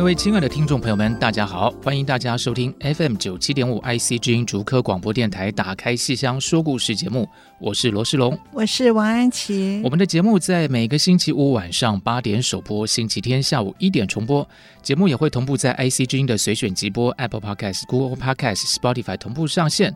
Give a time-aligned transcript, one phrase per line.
[0.00, 1.70] 各位亲爱的听众朋友们，大家好！
[1.84, 7.28] 欢迎大家收听 FM 九七点五 IC 之音竹科广播电台《打开戏箱说故事》节目，
[7.58, 9.78] 我是罗世龙，我是王安琪。
[9.84, 14.48] 我们的节目在每个星期五晚上八点首播，星期天下午一点重播。
[14.80, 19.94] 节目也会同步在 IC 之音的随选集播、Apple Podcast、Google Podcast、Spotify 同步上线。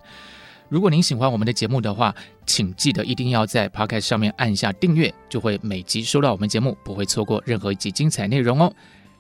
[0.69, 8.71] 如果您喜欢我们的节目的话，请记得一定要在 Podcast 上面按下订阅，就会每集收到我们节目，不会错过任何一集精彩内容哦。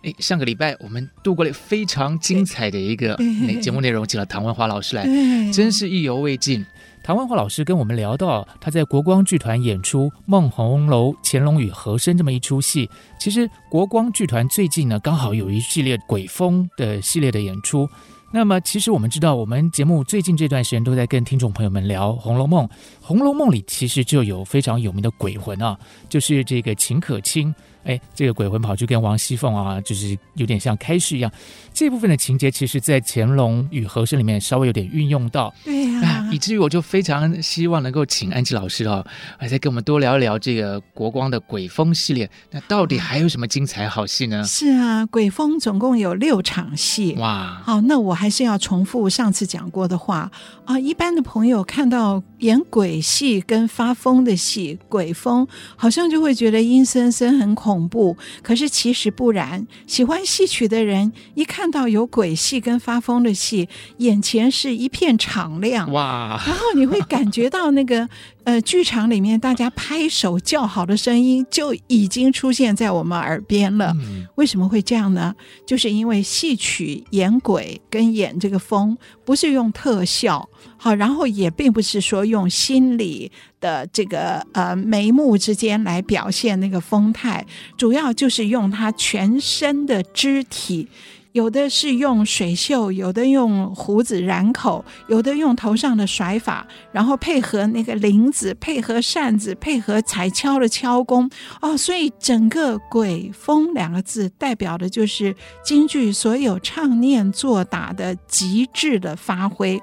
[0.04, 3.18] 哎，上个礼拜我们度过了非常精彩的一个
[3.62, 5.04] 节目内容，请了唐文华老师来，
[5.50, 6.64] 真是意犹未尽。
[7.02, 12.88] 唐文华老师跟我们聊到他在国光剧团演出《梦红楼乾隆与和珅》这么一出戏。
[13.18, 17.88] 其实国光剧团最近呢，刚好有一系列鬼风的系列的演出。
[18.30, 22.66] 那么，其实我们知道，我们节目最近这段时间都在跟听众朋友们聊《红楼梦》。
[23.00, 27.54] 《红楼梦》里其实就有非常有名的鬼魂啊，就是这个秦可卿。
[27.84, 31.30] 哎，这个鬼魂跑去跟王熙凤啊，就是有点像开市一样。
[31.72, 35.52] 这部分的情节，其实，在《乾隆与和珅》里面稍微有点运用到。
[35.64, 39.04] 对呀、啊，以至于我就非常希望能够请安吉老师啊，
[39.38, 42.30] 还再跟我们多聊一聊这个国光的鬼风系列。
[42.50, 44.44] 那到底还有什么精彩好戏呢？
[44.44, 47.14] 是啊，鬼风总共有六场戏。
[47.18, 50.30] 哇，好，那我还是要重复上次讲过的话
[50.64, 50.78] 啊。
[50.78, 57.73] 一般的朋友看到演鬼戏跟发疯的戏，鬼风好像就会觉得阴森森、很恐。
[57.74, 59.66] 恐怖，可是其实不然。
[59.86, 63.68] 喜欢戏曲的人一看到有鬼戏跟发疯的戏，
[63.98, 66.40] 眼前是一片敞亮哇！
[66.46, 68.08] 然后你会感觉到那个
[68.44, 73.92] 呃，剧场里面大家拍手叫好的声音就已经出现在我们耳边了。
[73.96, 74.26] 嗯。
[74.36, 75.34] 为什么会这样呢？
[75.66, 83.32] 就是因为戏曲演鬼跟演这个风不是用特效，好，然后也并不是说用心理。
[83.60, 87.42] 的这个呃眉目之间来表现那个风态，
[87.78, 90.86] 主要就是用他全身的肢体，
[91.34, 101.28] 有的是用水袖，有的用胡子染口，有的用头上的甩法，然后配合那个铃子，配合扇子，配合彩敲的敲功
[101.60, 105.34] 哦，所以整个“鬼风”两个字代表的就是
[105.64, 109.82] 京剧所有唱念做打的极致的发挥。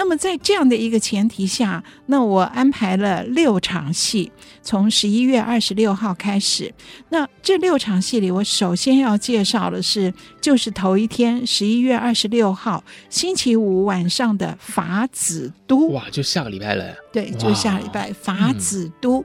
[0.00, 6.72] 那么在这样的一个前提下，那我安排了六场戏，从十一月二十六号开始。
[7.10, 15.90] 那这六场戏里，我首先要介绍的是，就是头一天十一月二十六号星期五晚上的《法子都》。
[15.92, 16.94] 哇，就下个礼拜了。
[17.12, 19.20] 对，就下礼拜《法子都》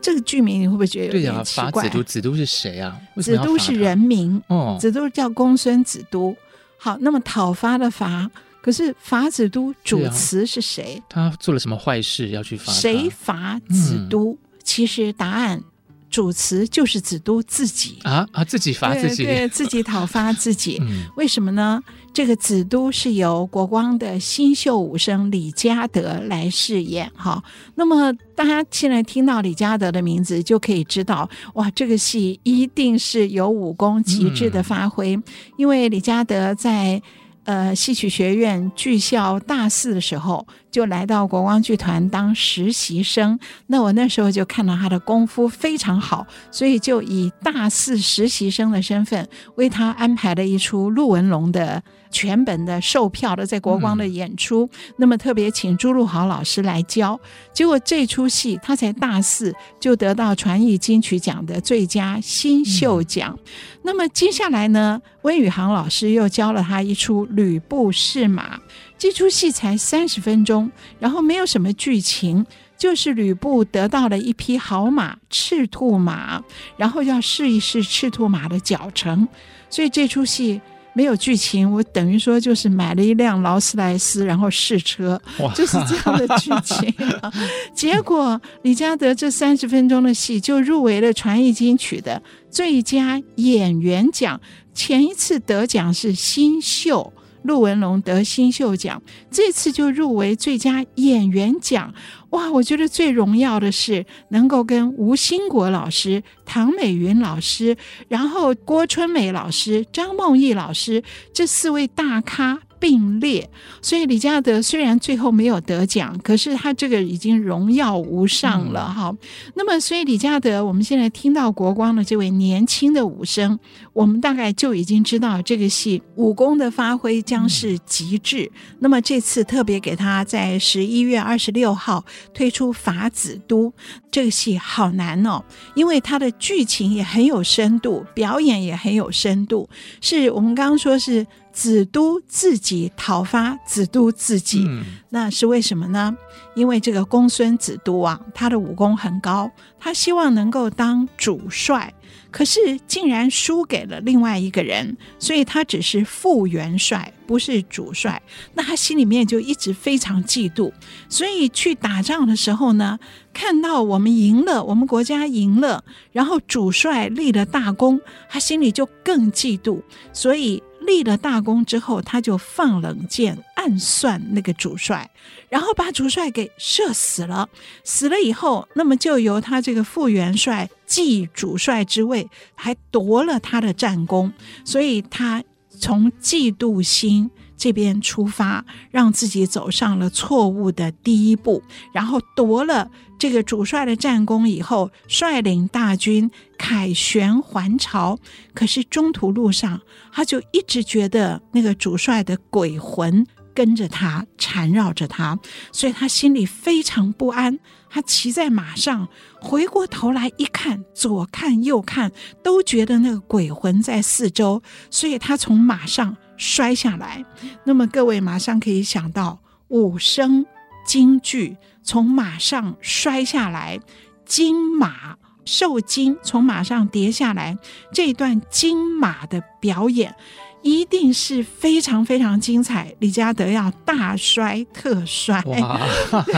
[0.00, 1.82] 这个剧名，你会不会觉得有点奇怪？
[1.82, 2.96] 法子都，子都是谁啊？
[3.20, 4.40] 子都是人名。
[4.46, 6.36] 哦，子都叫公孙子都。
[6.78, 8.30] 好，那么讨伐的伐。
[8.64, 11.02] 可是法子都主词是谁？
[11.06, 12.72] 他做了什么坏事要去罚？
[12.72, 14.32] 谁罚子都？
[14.32, 15.62] 嗯、其实答案
[16.08, 18.42] 主词就是子都自己啊啊！
[18.42, 20.78] 自己罚自己，对，对，自己讨伐自己。
[20.88, 21.78] 嗯、为什么呢？
[22.14, 27.44] 这个子都是由国光的新秀武生李嘉德来饰演哈。
[27.74, 35.22] 那么大家现在听到李嘉德的名字，就可以知道哇，这个戏一定是有武功极致的发挥，嗯、
[35.58, 37.02] 因为李嘉德在。
[37.44, 43.38] 呃，戏曲学院剧校大四的时候，就来到国光剧团当实习生。
[43.66, 51.82] 那我那时候就看到他的功夫非常好，所以就以大四实习生的身份为他安排了一出陆文龙的
[52.14, 54.64] 全本的售票的在国光的演出。
[54.72, 57.18] 嗯、那么特别请朱露豪老师来教，
[57.52, 63.36] 结果这出戏他才大四就得到传艺金曲奖的最佳新秀奖。
[63.36, 63.44] 嗯、
[63.82, 67.26] 那么接下来呢，温宇航老师又教了他一出。
[67.34, 68.60] 吕布试马，
[68.96, 70.70] 这出戏才三十分钟，
[71.00, 72.46] 然后没有什么剧情，
[72.76, 76.44] 就是吕布得到了一匹好马赤兔马，
[76.76, 79.26] 然后要试一试赤兔马的脚程，
[79.68, 80.60] 所以这出戏
[80.94, 85.20] 没有剧情，我等于说就是买了一辆劳斯莱斯，然后试车，
[85.54, 86.94] 就是这样的剧情。
[87.74, 94.40] 结果李嘉德这三十分钟的戏就入围了传艺金曲的最佳演员奖，
[94.72, 97.12] 前一次得奖是新秀。
[97.42, 101.92] 陆文龙得新秀奖，这次就入围最佳演员奖。
[102.34, 107.76] 哇，我觉得最荣耀的是能够跟吴兴国老师、唐美云老师，
[108.08, 111.02] 然后郭春美老师、张梦艺老师
[111.32, 112.60] 这四位大咖。
[112.84, 113.48] 并列，
[113.80, 119.18] 所以李嘉德虽然最后没有得奖，可是他这个已经荣耀无上了哈、嗯。
[119.54, 123.58] 那么，所以李嘉德，我们现在听到国光的这位年轻的武生，
[123.94, 128.50] 我们大概就已经知道这个戏武功的发挥将是极致。
[128.54, 132.04] 嗯、那么这次特别给他在十一月二十六号
[132.34, 133.70] 推出《法子都》
[134.10, 135.42] 这个戏，好难哦，
[135.74, 139.70] 因为它的剧情也很有深度，表演也很有深度，
[140.02, 141.26] 是我们刚刚说是。
[141.54, 146.14] 子都自己讨伐子都自己，嗯，那是为什么呢？
[146.56, 151.94] 因为这个公孙子都啊，他的武功很高，他希望能够当主帅，
[152.30, 158.20] 可是竟然输给了另外一个人，所以他只是副元帅，不是主帅。
[158.54, 160.72] 那他心里面就一直非常嫉妒，
[161.08, 162.98] 所以去打仗的时候呢，
[163.32, 169.80] 看到我们赢了，我们国家赢了，然后主帅立了大功，他心里就更嫉妒，
[170.12, 170.60] 所以。
[170.86, 175.10] 立了大功之后，他就放冷箭暗算那个主帅，
[175.48, 177.48] 然后把主帅给射死了。
[177.82, 184.32] 死了以后，那么就由他这个副元帅继主帅之位，还夺了他的战功。
[184.64, 191.62] 所以他从嫉妒心这边出发，让自己走上了错误的第一步，
[191.92, 192.90] 然后夺了。
[193.16, 198.18] 这个主帅的战功以后，率领大军凯旋还朝。
[198.52, 199.80] 可是中途路上，
[200.12, 203.24] 他就一直觉得那个主帅的鬼魂
[203.54, 205.38] 跟着他，缠绕着他，
[205.72, 207.58] 所以他心里非常不安。
[207.88, 209.08] 他骑在马上，
[209.40, 212.10] 回过头来一看，左看右看，
[212.42, 214.60] 都觉得那个鬼魂在四周，
[214.90, 217.24] 所以他从马上摔下来。
[217.64, 220.44] 那么各位马上可以想到五声
[220.86, 221.56] 京剧。
[221.86, 223.78] 从马上摔下来，
[224.24, 227.54] 金马受惊，从马上跌下来，
[227.92, 230.14] 这段金马的表演
[230.62, 232.94] 一定是非常非常精彩。
[233.00, 235.44] 李嘉德要大摔特摔，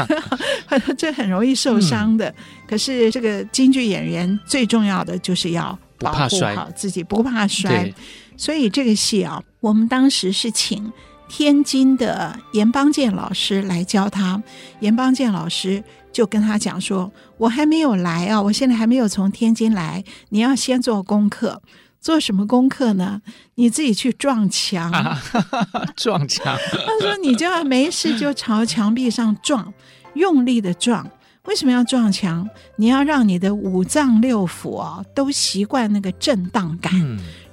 [0.99, 2.29] 这很容易受伤的。
[2.29, 2.35] 嗯。
[2.69, 7.95] 可是这个京剧演员最重要的就是要保护好自己，不怕摔。
[8.37, 10.93] 所以这个戏啊，我们当时是请。
[11.29, 14.41] 天津的严邦建老师来教他，
[14.79, 15.83] 严邦建老师
[16.13, 21.61] 就跟他讲说：“我还没有来啊，我现在还没有从天津来，你要先做功课。
[22.01, 23.21] 做什么功课呢？
[23.57, 24.93] 你自己去撞墙，
[25.97, 26.57] 撞墙。
[26.71, 29.75] 他说你就要没事就朝墙壁上撞，
[30.15, 31.11] 用力的撞。
[31.47, 32.49] 为什么要撞墙？
[32.77, 36.93] 你要让你的五脏六腑啊都习惯那个震荡感。”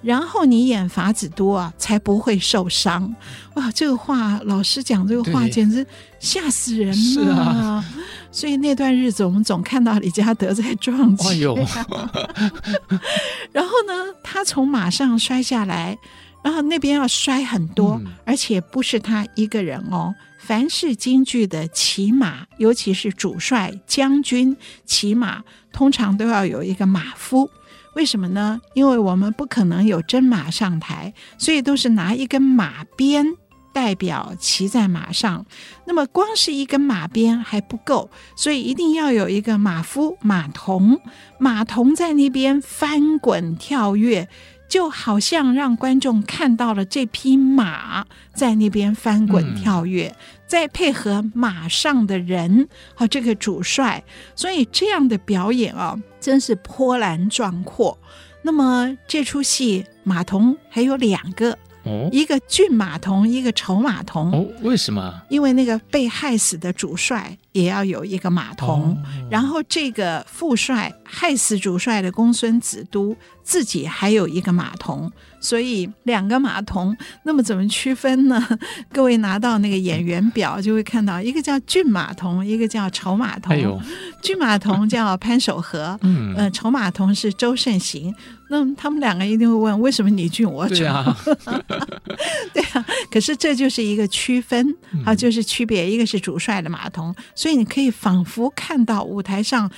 [0.03, 3.15] 然后你演法子多啊，才不会受伤。
[3.55, 5.85] 哇，这个话老师讲这个话简直
[6.19, 6.93] 吓死人了。
[6.93, 7.85] 是啊，
[8.31, 11.31] 所以那段日子我们总看到李嘉德在撞墙。
[11.31, 11.55] 哎呦！
[13.53, 15.97] 然后呢，他从马上摔下来，
[16.43, 20.13] 然后那边要摔很多，嗯，而且不是他一个人哦。
[20.39, 25.41] 凡是京剧的骑马，尤其是主帅将军骑马，
[25.71, 27.49] 通常都要有一个马夫。
[27.95, 28.59] 为什么呢？
[28.73, 33.25] 因为我们不可能有真马上台，所以都是拿一根马鞭
[33.71, 35.45] 代表骑在马上。
[35.85, 40.99] 那么光是一根马鞭还不够，所以一定要有一个马夫、马童。
[41.37, 44.27] 马童在那边翻滚跳跃，
[44.67, 50.07] 就好像让观众看到了这匹马在那边翻滚跳跃。
[50.07, 50.15] 嗯
[50.53, 54.03] 再配合马上的人和这个主帅，
[54.35, 57.97] 所以这样的表演啊，真是波澜壮阔。
[58.43, 61.57] 那么这出戏马童还有两个。
[61.85, 64.31] 哦，一个骏马童，一个丑马童。
[64.31, 65.23] 哦，为什么？
[65.27, 68.97] 因为那个被害死的主帅也要有一个马童，哦，
[69.31, 76.95] 然后这个副帅害死主帅的公孙子都自己还有一个马童，所以两个马童。
[77.23, 78.45] 那么怎么区分呢？
[78.91, 83.81] 各位拿到那个演员表就会看到，一个叫骏马童，一个叫丑马童。
[84.21, 88.13] 骏马童叫潘守和， 嗯，呃，丑马童是周慎行。
[88.49, 90.75] 那他们两个一定会问：为什么你俊我丑？
[90.75, 91.17] 对啊，
[92.53, 92.85] 对啊。
[93.09, 95.83] 可是这就是一个区分啊，就是区别。
[95.89, 99.69] 一个是主帅的马童，所以你可以仿佛看到舞台上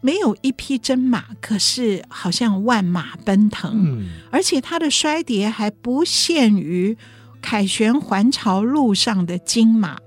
[0.00, 3.70] 没有一匹真马，可是好像万马奔腾。
[3.72, 6.98] 嗯，而且它的衰跌还不限于
[7.40, 9.98] 凯旋还朝路上的金马，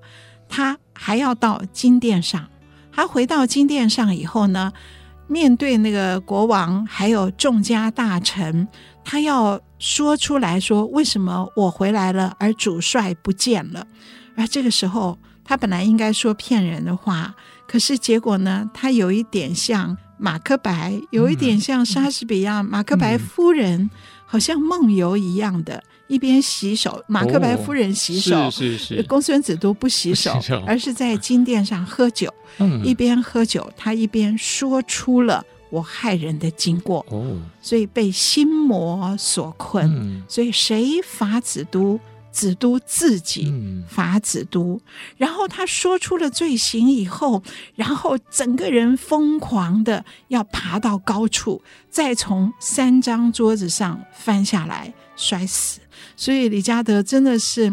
[0.50, 2.50] 它还要到金殿上。
[2.91, 4.74] 他回到金殿上以后呢，
[5.27, 8.67] 面对那个国王还有众家大臣，
[9.05, 13.88] 他要说出来说，为什么我回来了，而主帅不见了？
[14.36, 17.35] 而这个时候，他本来应该说骗人的话，
[17.67, 23.89] 可是结果呢，他有一点像马克白，有一点像莎士比亚马克白夫人，嗯、
[24.25, 30.63] 好像梦游一样的，一边洗手，马克白夫人洗手，哦、是是是，公孙子都不洗手，洗手。
[30.65, 41.99] 而是在金殿上喝酒，嗯、一边喝酒，他一边说出了我害人的经过，哦、所以被心魔所困，嗯、所以谁罚子都？
[42.36, 43.50] 子都自己
[43.88, 44.82] 罚子都，嗯、
[45.15, 47.42] 然后他说出了罪行以后，
[47.75, 55.80] 然后整个人疯狂的要爬到高处，再从三张桌子上翻下来摔死。
[56.18, 57.70] 所以李嘉德真的是，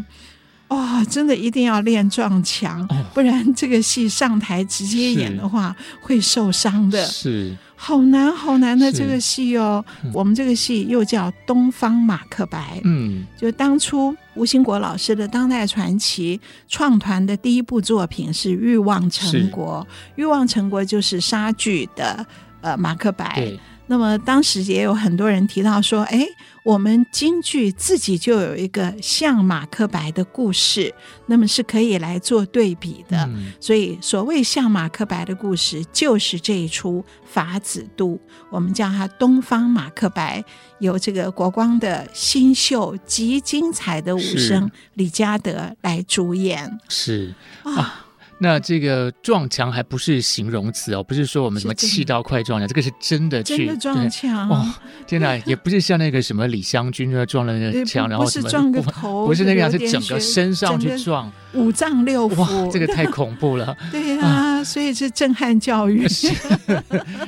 [0.69, 7.05] 哇、哦，真的一定要练撞墙，哦、不然这个戏上台直接演的话会受伤的。
[7.05, 7.57] 是。
[7.85, 12.77] 好难好难的这个戏哦，嗯、我们这个戏又叫《东方马克白》。
[12.85, 19.85] 嗯，就当初吴兴国老师的当代传奇创团的第一部作品是《欲望成国》，
[20.15, 22.25] 《欲望成国》就是莎剧的
[22.61, 23.53] 呃马克白。
[23.89, 26.25] 那么当时也有很多人提到说，哎。
[26.65, 30.95] 我们京剧自己就有一个像马克白的故事，
[31.27, 33.19] 那么是可以来做对比的。
[33.25, 38.11] 嗯、所以所谓像马克白的故事，就是这一出《法子都》，
[38.49, 40.41] 我们叫它《东方马克白》，
[40.79, 46.79] 由这个国光的新秀极精彩的武生李嘉德来主演。
[46.89, 48.07] 是啊。
[48.43, 54.75] 那这个撞墙还不是形容词哦，不是说我们什么气到快撞墙，这个是真的去真的撞墙哦！
[55.07, 63.77] 天哪， 也不是像那个什么李湘君就撞了那个墙，然后什么撞个头，不是那个样，是整个身上去撞，五脏六腑，哇，这个太恐怖了。
[63.93, 66.07] 对啊，所以是震撼教育。
[66.11, 66.29] 是，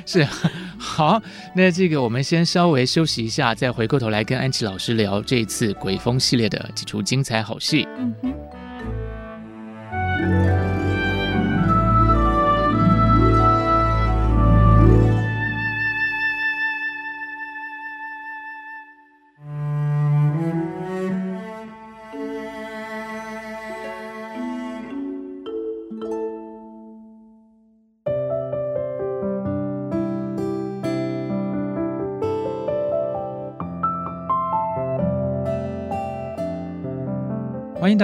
[0.04, 0.28] 是
[0.76, 1.23] 好，
[1.54, 7.87] 那这个我们先稍微休息一下，再回过头来跟安琪老师聊这一次鬼风系列的几出精彩好戏。
[7.99, 8.35] 嗯哼。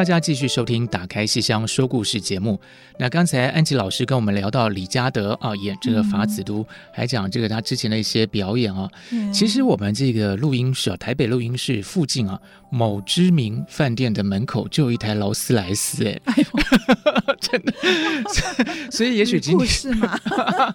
[0.01, 2.59] 大家继续收听《打开戏箱说故事》节目。
[2.99, 8.91] 那刚才安琪老师跟我们聊到李嘉德啊，演这个法子都，嗯、还讲这个他之前的一些表演啊。
[9.11, 12.41] 嗯、其实我们这个录音室啊，台北录音室附近啊，
[12.71, 17.73] 某知名饭店的门口就有一台劳斯莱斯，哎，哎呦 真的。
[18.91, 20.19] 所以也许今天是吗？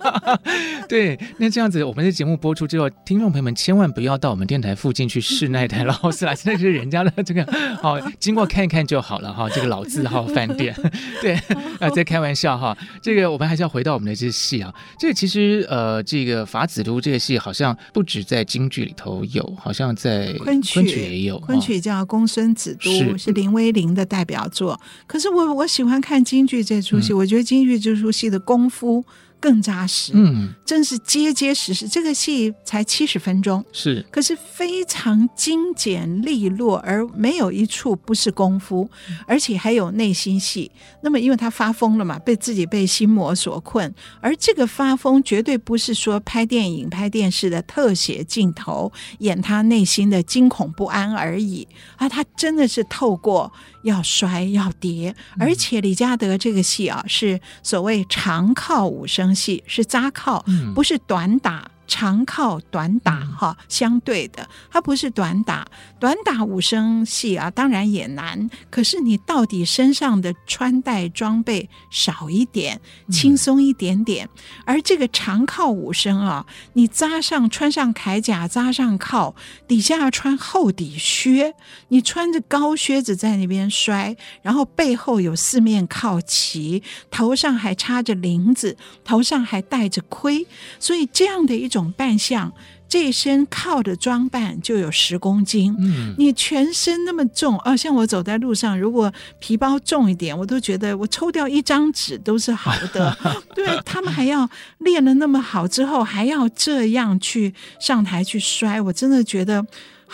[0.88, 7.46] 对，那这样子，我们的节目播出之后，听众朋友们千万不要到我们电台附近去试那台劳斯莱斯，那是人家的这个
[7.82, 8.96] 好，经过看一看就。
[8.96, 10.76] 就好了哈，这个老字号 饭店，
[11.22, 11.36] 对
[11.80, 12.78] 啊，在开玩笑哈。
[13.02, 14.74] 这个我们还是要回到我们的这戏啊。
[15.00, 21.40] 这个其实呃，这个法子都这个戏好像不止在京剧里头有，好像在昆曲也有。
[21.40, 24.78] 昆曲叫《公孙子都》，是，是林威玲的代表作。
[25.08, 29.06] 可是我我喜欢看京剧这出戏，嗯、我觉得京剧这出戏的功夫。
[29.40, 31.88] 更扎实，嗯，真是结结实实。
[31.88, 38.90] 这个戏才七十分钟，是，可是非常精简利落，而没有一处不是功夫，
[39.28, 40.72] 而且还有内心戏。
[41.02, 53.52] 那么，因为他发疯了嘛，被自己被心魔所困，而这个发疯绝对不是说拍电影、拍电视的特写镜头演他内心的惊恐不安而已，啊他真的是透过。
[53.86, 61.70] 要摔要跌，而且李嘉德这个戏啊，是所谓长靠武生戏，是扎靠，不是短打。
[61.88, 65.68] 长靠短打哈，相对的，它不是短打，
[66.00, 68.50] 短打武生戏啊，当然也难。
[68.72, 74.28] 可是你到底身上的穿戴装备少一点，轻松一点点，
[74.66, 79.36] 而这个长靠武生啊，你扎上穿上铠甲，扎上靠，
[79.68, 81.54] 底下要穿厚底靴，
[81.90, 90.48] 你穿着高靴子在那边摔，然后背后有四面靠旗，头上还插着翎子，头上还戴着盔，
[90.80, 91.75] 所以这样的一种。
[91.76, 92.52] 种扮相，
[92.88, 95.76] 这一身靠的装扮就有十公斤。
[95.78, 103.18] 嗯，你全身那么重啊，像我走在路上，如果皮包重一点，我都觉得我抽掉一张纸都是好的。
[103.54, 109.66] 对，他们还要练的那么好之后，还要这样去上台去摔，我真的觉得。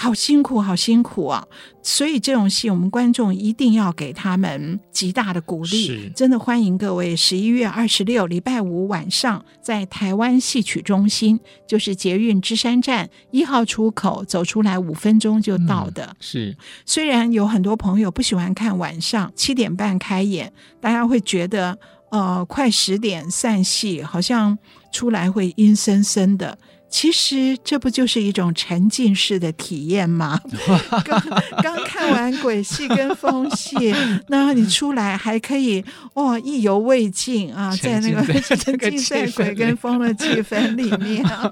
[0.01, 1.45] 好辛苦，好辛苦啊！
[1.83, 6.11] 所以这种戏，我们观众一定要给他们极大的鼓励。
[6.15, 16.03] 真的欢迎各位十一月二十六礼拜五晚上，在台湾戏曲中心，就是捷运芝山站一号出口走出来五分钟就到的。
[16.05, 21.77] 嗯、是，虽然有很多朋友不喜欢看晚上七点半开演，大家会觉得
[22.09, 24.57] 呃快十点散戏，好像
[24.91, 26.57] 出来会阴森森的。
[26.91, 30.39] 其实这不就是一种沉浸式的体验吗？
[31.05, 31.19] 刚
[31.63, 33.95] 刚看完鬼戏跟风戏，
[34.27, 35.83] 那你出来还可以
[36.15, 41.51] 哇，意犹未尽啊， 在那个沉浸在鬼跟风的气氛里面啊。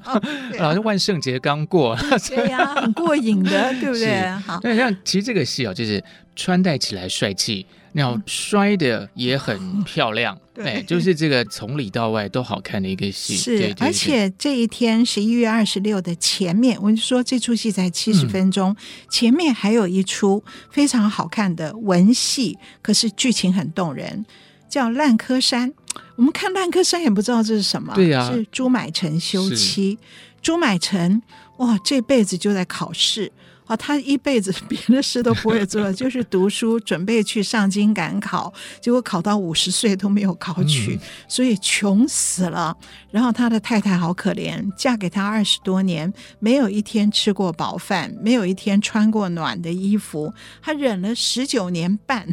[0.83, 4.29] 万圣节刚过，对呀，很过瘾的，对不对？
[4.45, 6.03] 好，对，像其实这个戏啊，就是
[6.39, 7.65] 穿戴起来帅气。
[7.91, 13.35] 然后摔的也很漂亮， 嗯、对，就是这个从里到外都好看的一个戏。
[13.35, 18.75] 是，对对对，而且这一天十一月二十六的前面，我就说这出戏才七十分钟，嗯、
[19.09, 24.23] 前面还有一出非常好看的文戏，可是剧情很动人，
[24.69, 25.71] 叫《烂柯山》。
[26.15, 29.97] 我们看《烂柯山》也不知道这是什么，对呀、啊，是朱买臣休妻。
[30.43, 31.23] 朱买臣
[31.57, 33.31] 哇，这辈子就在考试。
[33.69, 42.75] 啊，他一辈子 别的事都不会做， 就是读书，准备去上京赶考，结果考到五十岁都没有考取，嗯、所以穷死了。
[43.11, 50.33] 然后他的太太好可怜，嫁给他二十多年，没有一天吃过饱饭，没有一天穿过暖的衣服，
[50.63, 52.27] 他忍了十九年半，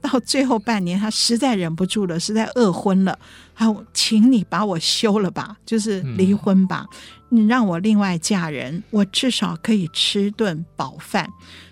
[0.00, 3.18] 到最后半年，他实在忍不住了，实在饿昏了。
[3.54, 6.86] 好，请你把我休了吧，就是离婚吧。
[6.90, 6.96] 嗯
[7.36, 11.28] 你让我另外嫁人，我至少可以吃顿饱饭。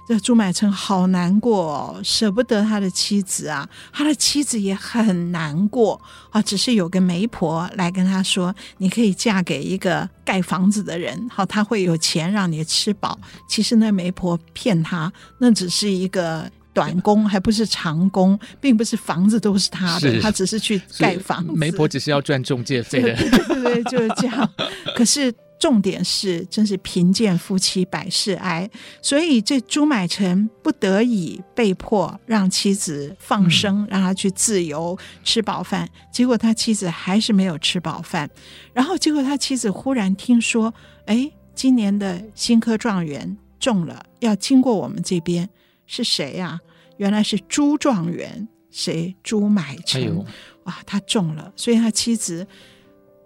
[0.07, 6.43] 这朱买臣好难过哦，舍不得他的妻子啊，他的妻子也很难过啊。
[6.43, 13.19] 只是有个媒婆来跟他说：“你可以嫁给一个盖房子的人，好，他会有钱让你吃饱。”
[13.49, 21.53] 其实那媒婆骗他，那只是一个短工，还不是长工，并不是房子都是他的，他只是去盖房子。
[21.55, 24.47] 媒婆只是要赚中介费的， 对对对，就是这样。
[24.95, 25.35] 可是。
[25.65, 28.69] 重点是，真是贫贱夫妻百事哀，
[29.01, 35.89] 所以这朱买臣不得已被迫让妻子放生，让他去自由吃饱饭。
[36.13, 38.29] 结果他妻子还是没有吃饱饭，
[38.75, 40.75] 然后结果他妻子忽然听说，
[41.07, 45.49] 哎，今年的新科状元中了，要经过我们这边，
[45.87, 46.61] 是谁呀？
[46.99, 49.17] 原来是朱状元，谁？
[49.23, 50.03] 朱买臣。
[50.03, 50.25] 哎，
[50.65, 52.47] 哇，他中了，所以他妻子。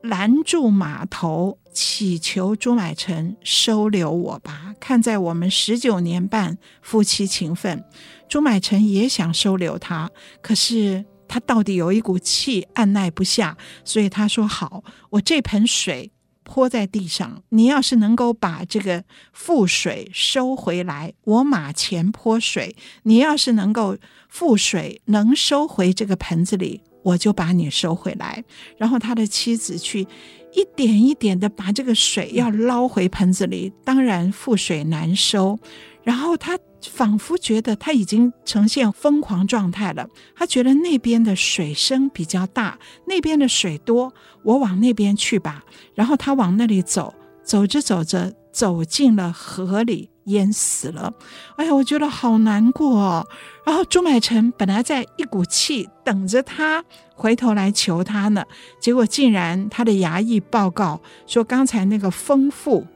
[0.03, 4.75] 拦住马头，祈求朱买臣收留我吧。
[4.79, 7.85] 看在我们十九年半夫妻情分，
[8.29, 16.13] 朱买臣也想收留他，可是他到底有一股气按捺不下，所以他说：“好，我这盆水
[16.45, 19.05] 泼在地上，你要是能够把这个
[19.37, 23.99] 覆水收回来，我马前泼水；你要是能够
[24.33, 28.45] 覆水能收回这个盆子里。”我就把你收回来，
[28.77, 30.07] 然后他的妻子去
[30.53, 35.59] 一点一点的把这个水要捞回盆子里，当然覆水难收。
[36.03, 45.65] 然后他仿佛觉得他已经呈现疯狂状态了，他觉得那边的水声比较大，那边的水多，我往那边去吧。
[45.95, 50.11] 然后他往那里走，走着走着走进了河里。
[50.29, 51.11] 淹死了，
[51.57, 53.27] 哎呀，我觉得好难过哦。
[53.65, 58.45] 然后朱买臣本来在一股气等着他回头来求他呢，
[58.79, 62.87] 结果竟然他的衙役报告说，刚才那个疯妇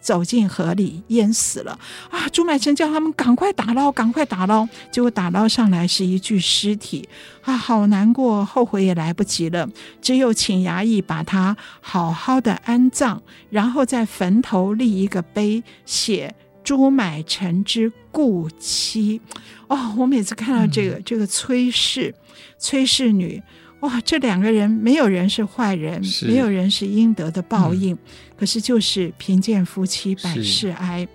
[0.00, 1.78] 走进河里淹死了
[2.10, 2.28] 啊！
[2.30, 7.08] 朱买臣叫他们赶快打捞，赶快打捞，结果打捞上来是一具尸体
[7.42, 7.56] 啊！
[7.56, 9.68] 好难过，后悔也来不及了，
[10.00, 16.34] 只有请衙役把他好好的安葬，然后在坟头立一个碑，写。
[16.62, 19.18] 朱买臣之故妻，
[19.66, 22.14] 哦，我每次看到这个、嗯、这个崔氏
[22.58, 23.42] 崔氏女，
[23.80, 27.98] 哇，这两个人没有人是坏人，没有人是应得的报应，嗯、
[28.36, 31.06] 可是就是贫贱夫妻百事哀。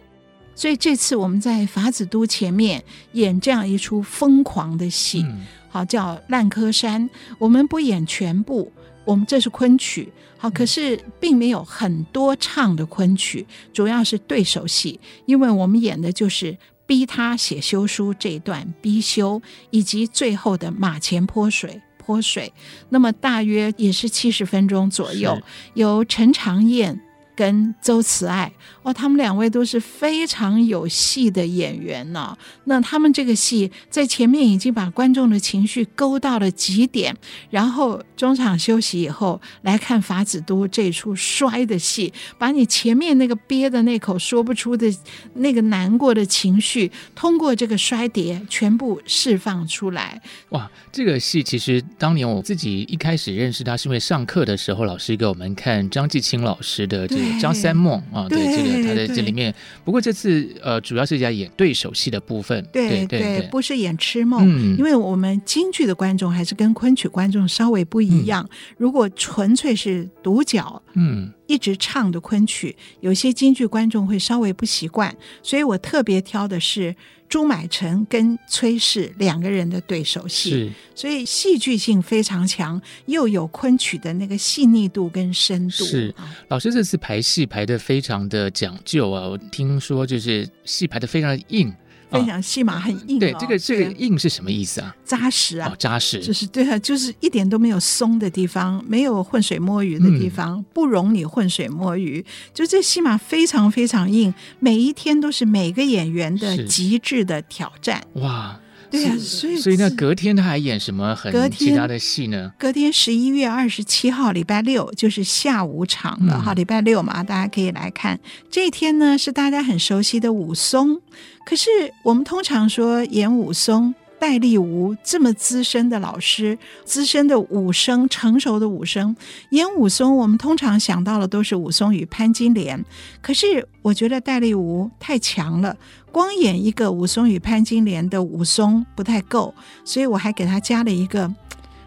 [0.56, 8.71] 所以这次我们在法子都前面演这样一出疯狂的戏，嗯、好叫《烂柯山》，我们不演全部。
[9.04, 22.54] 我们这是昆曲，好，可是并没有很多唱的昆曲，主要是对手戏，因为我们演的就是逼他写休书这一段逼休，以及最后的马前泼水泼水，
[22.89, 25.41] 那么大约也是七十分钟左右，
[25.74, 27.02] 由陈长燕
[27.36, 28.50] 跟周慈爱
[28.82, 37.15] 哦，他们两位都是非常有戏的演员呢、那他们这个戏在前面已经把观众的情绪勾到了极点，
[37.50, 44.88] 然后中场休息以后来看法子都这出摔的戏，把你前面那个憋的那口说不出的
[45.34, 50.21] 那个难过的情绪，通过这个摔碟全部释放出来。
[50.50, 57.25] 哇，这个戏其实当年我自己一开始认识他是因为上课的时候老师给我们看张继青老师的这。
[57.40, 71.32] 张三梦啊，对，这个他在这里面，不过这次呃，主要是在演对手戏的部分，对对对，不是演痴梦，嗯，因为我们京剧的观众还是跟昆曲观众稍微不一样，嗯，如果纯粹是独角，嗯。
[71.48, 76.96] 一直唱的昆曲，有些京剧观众会稍微不习惯，所以我特别挑的是
[77.36, 85.84] 朱买臣跟崔氏两个人的对手戏，是，所以戏剧性非常强，又有昆曲的那个细腻度跟深度。
[85.84, 86.15] 是，
[86.48, 91.76] 老师这次排戏排的非常的讲究啊，我听说就是戏排的非常硬。
[92.12, 94.96] 非常戏码很硬，哦，对，这个这个硬是什么意思啊？
[95.04, 102.26] 扎实啊，哦，扎实，就是对啊，就是一点都没有松的地方，没有浑水摸鱼的地方，嗯，不容你浑水摸鱼。
[102.54, 108.04] 就这戏码非常非常硬，每一天都是每个演员的极致的挑战。
[108.13, 108.60] 哇！
[108.89, 112.52] 对啊，所以所以那隔天他还演什么很其他的戏呢？
[112.58, 118.19] 隔天十一月二十七号礼拜六就是下午场了哈，嗯，礼拜六嘛，大家可以来看。
[118.50, 121.02] 这一天呢是大家很熟悉的武松，
[121.45, 121.69] 可是
[122.04, 123.93] 我们通常说演武松。
[124.26, 129.16] 戴立吾这么资深的老师，资深的武生，成熟的武生，
[129.52, 132.84] 演武松，我们通常想到的都是武松与潘金莲。
[133.22, 135.78] 可是我觉得戴立吾太强了，
[136.12, 141.32] 光演一个武松与潘金莲的武松不太够，所以我还给他加了一个，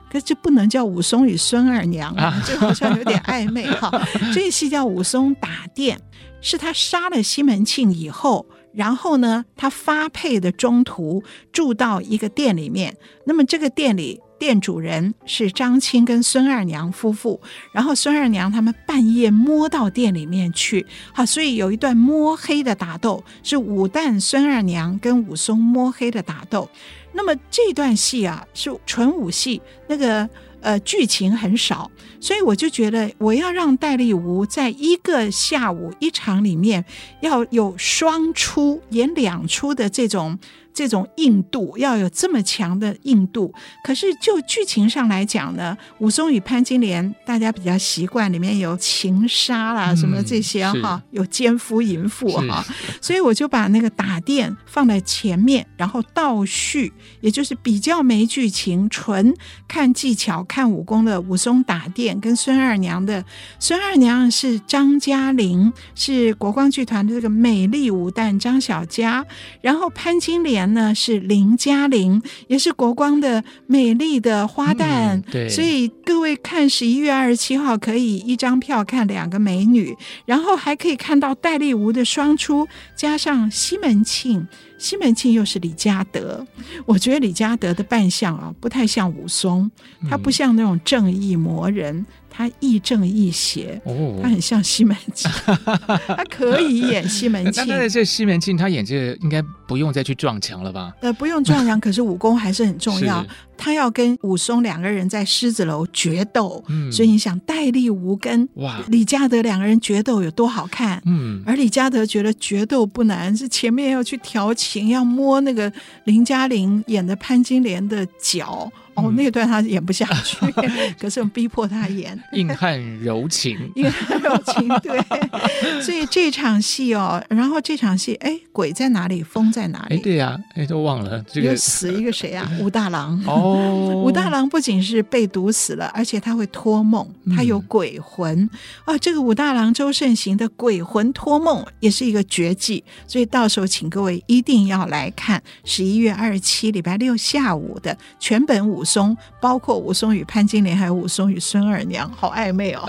[0.08, 3.90] 可是这不能叫武松与孙二娘啊， 这好像有点暧昧哈。
[4.32, 6.00] 这戏叫武松打店，
[6.40, 8.46] 是他杀了西门庆以后。
[8.72, 12.96] 然后呢，他发配的中途住到一个店里面。
[13.24, 17.40] 那么这个店里店主人是张青跟孙二娘夫妇。
[17.72, 26.68] 然后孙二娘他们半夜摸到店里面去，好，所以有一段摸黑的打斗，是武旦孙二娘跟武松摸黑的打斗。
[27.12, 30.28] 那么这段戏啊，是纯武戏，那个。
[30.68, 36.84] 呃，剧情很少，所以我就觉得我要让戴立吾在一个下午一场里面
[37.22, 40.38] 要有双出演两出的这种。
[40.78, 52.64] 这种硬度要有这么强的硬度，可是就剧情上来讲呢，武松与潘金莲大家比较习惯里面有情杀啦，什么这些哈，有奸夫淫妇哈，
[53.00, 59.34] 所以我就把那个打电放在前面，然后倒叙，也就是比较没剧情，纯
[59.66, 63.24] 看技巧、看武功的武松打电跟孙二娘的，
[63.58, 69.26] 孙二娘是张嘉玲，是国光剧团的这个美丽武旦张小佳，
[69.60, 70.67] 然后潘金莲。
[70.74, 84.46] 呢是林嘉玲，也是国光的美丽的花旦，嗯，对，所以各位看十一月二十七号可以一张票看两个美女，然后还可以看到戴丽吴的双出，加上西门庆，
[84.78, 86.46] 西门庆又是李嘉德，
[86.86, 89.70] 我觉得李嘉德的扮相啊不太像武松，
[90.08, 92.06] 他不像那种正义魔人。
[92.30, 95.30] 他亦正亦邪，哦，他很像西门庆，
[96.06, 97.66] 他可以演西门庆。
[97.66, 100.92] 那这西门庆他演这个应该不用再去撞墙了吧？
[101.00, 103.24] 呃，不用撞墙， 可是武功还是很重要。
[103.58, 111.02] 他要跟武松两个人在狮子楼决斗，嗯，所以你想戴笠无根哇李嘉德两个人决斗有多好看？
[111.04, 115.70] 嗯，而李嘉德觉得决斗不难，是前面要去调情，要摸那个
[116.04, 118.70] 林嘉玲演的潘金莲的脚。
[118.94, 120.36] 哦，那段他演不下去，
[120.98, 125.00] 可是我们逼迫他演硬汉柔情，硬汉柔情，对。
[125.80, 129.22] 所以这场戏哦，然后这场戏，哎，鬼在哪里？
[129.22, 129.94] 风在哪里？
[129.94, 132.50] 哎，对呀、啊，哎，都忘了这个死一个谁啊？
[132.58, 137.06] 武大郎哦，武大郎不仅是被毒死了，而且他会托梦，
[137.36, 138.50] 他有鬼魂
[138.84, 138.98] 啊。
[138.98, 148.84] 这个武大郎周慎行的鬼魂托梦也是一个绝技，所以到时候请各位一定要来看十一月二十七礼拜六下午的全本武。
[148.88, 152.88] 松包括武松与潘金莲，还有武松与孙二娘，好暧昧哦。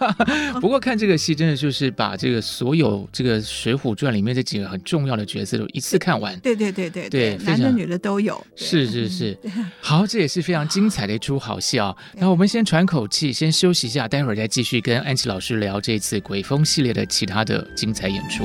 [0.60, 6.38] 不过看这个戏，真的就是把这个所有这个《水浒传》里面这几个很重要的角色都一次看完。
[6.40, 8.42] 对对对对对，男的女的都有。
[8.56, 9.38] 是是是，
[9.80, 11.94] 好，这也是非常精彩的一出好戏啊。
[12.16, 18.44] 那我们先喘口气，先休息一下，待会儿再继续跟安琪老师聊这次鬼风系列的其他的精彩演出。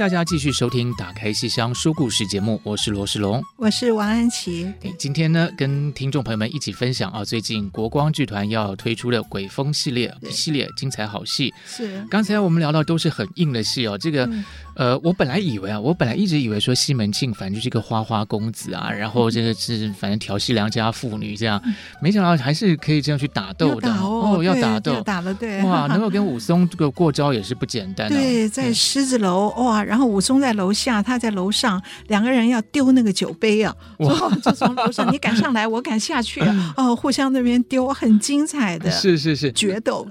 [0.00, 4.72] 大家继续收听《打开戏箱说故事》节目，我是罗世龙，我是王安琪。
[4.96, 11.52] 今天呢，跟听众朋友们一起分享啊，最近国光剧团要推出的《鬼风》系列系列精彩好戏。
[11.66, 14.24] 是，刚才我们聊到都是很硬的戏哦，这个。
[14.24, 14.42] 嗯
[14.80, 21.62] 呃，我本来以为啊，我本来一直以为说西门庆反正就是一个花花公子啊，然后这个是反正调戏良家妇女这样，
[22.00, 28.16] 没想到还是可以这样去打斗的哦，哦，要打斗，打了对，哇， 能够跟武松这个过招也是不简单的。
[28.16, 36.40] 对，在狮子楼哇，然后武松在楼下，他在楼上，两个人要丢那个酒杯啊，哇，就从楼上，你敢上来，我敢下去，
[36.74, 40.08] 哦，互相那边丢，很精彩的，是是是决斗。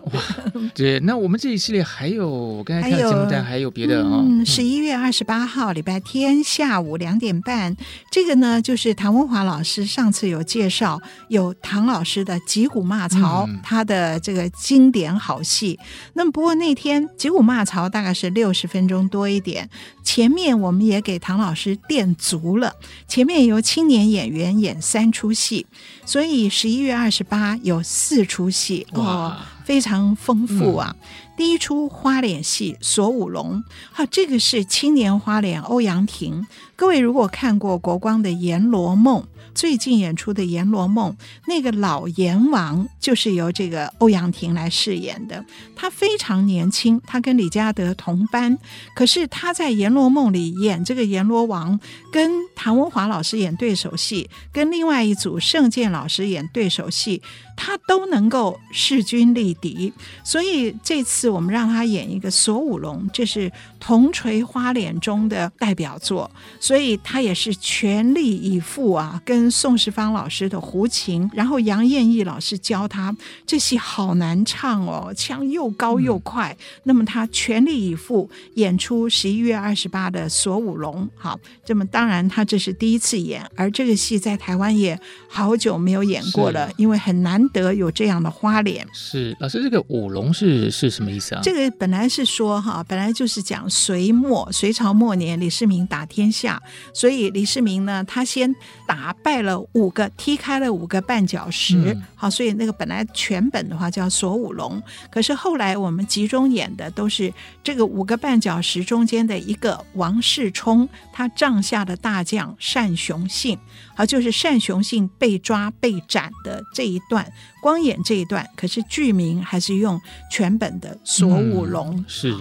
[0.76, 4.24] 对，那我们这一系列还有，我刚才看节目单还有别的啊。
[4.60, 7.78] 十一月二十八号礼拜天下午两点半，
[8.12, 15.80] 这个呢就是唐文华老师上次有介绍，有唐老师的《击鼓骂曹》，嗯，他的这个经典好戏。
[16.12, 19.70] 那么不过那天《击鼓骂曹》大概是六十分钟多一点，
[20.04, 22.76] 前面我们也给唐老师垫足了，
[23.08, 25.68] 前面由青年演员演三出戏，
[26.10, 30.96] 所以十一月二十八有四出戏哦，非常丰富啊。
[30.98, 31.06] 嗯
[31.38, 33.58] 第一出花脸戏《锁五龙》，
[33.94, 36.46] 好，这个是青年花脸欧阳婷。
[36.76, 39.22] 各位如果看过国光的《阎罗梦》。
[39.60, 41.12] 最近演出的《阎罗梦》，
[41.46, 45.44] 那个老阎王就是由这个欧阳婷来饰演的。
[45.76, 48.58] 他非常年轻，他跟李嘉德同班，
[48.96, 51.78] 可是他在《阎罗梦》里演这个阎罗王，
[52.10, 57.22] 跟谭文华老师演对手戏，跟另外一组盛剑老师演对手戏，
[57.60, 59.92] 他都能够势均力敌。
[60.24, 69.50] 所以这次我们让他演一个锁五龙，这是铜锤花脸中的代表作，所以他也是全力以赴啊，跟。
[69.60, 73.14] 宋世芳老师的胡琴，然后杨艳毅老师教他，
[73.46, 76.56] 这戏好难唱哦，腔又高又快。
[76.58, 81.04] 嗯、那么他全力以赴演出十一月二十八的《锁五龙》。
[81.18, 88.88] 好，这么当然他这是第一次演，而这个戏在台湾也好久没有演过了，因为很难得有这样的花脸。
[88.94, 91.42] 是老师，这个五龙是是什么意思啊？
[91.44, 96.62] 这个本来是说哈，本来就是讲隋末隋朝末年李世民打天下，
[96.94, 99.40] 所以李世民呢，他先打败。
[99.40, 107.34] 了五个，踢开了五个绊脚石，嗯、好，所以那个本来全本的话叫锁五龙，可是后来我们集中演的都是
[107.64, 113.58] 这个五个绊脚石中间的一个王世充，他帐下的大将单雄信，
[113.96, 120.00] 好，就是单雄信被抓被斩的这一段，光演这一段，可是剧名还是用
[120.32, 122.36] 全本的锁五龙，嗯、是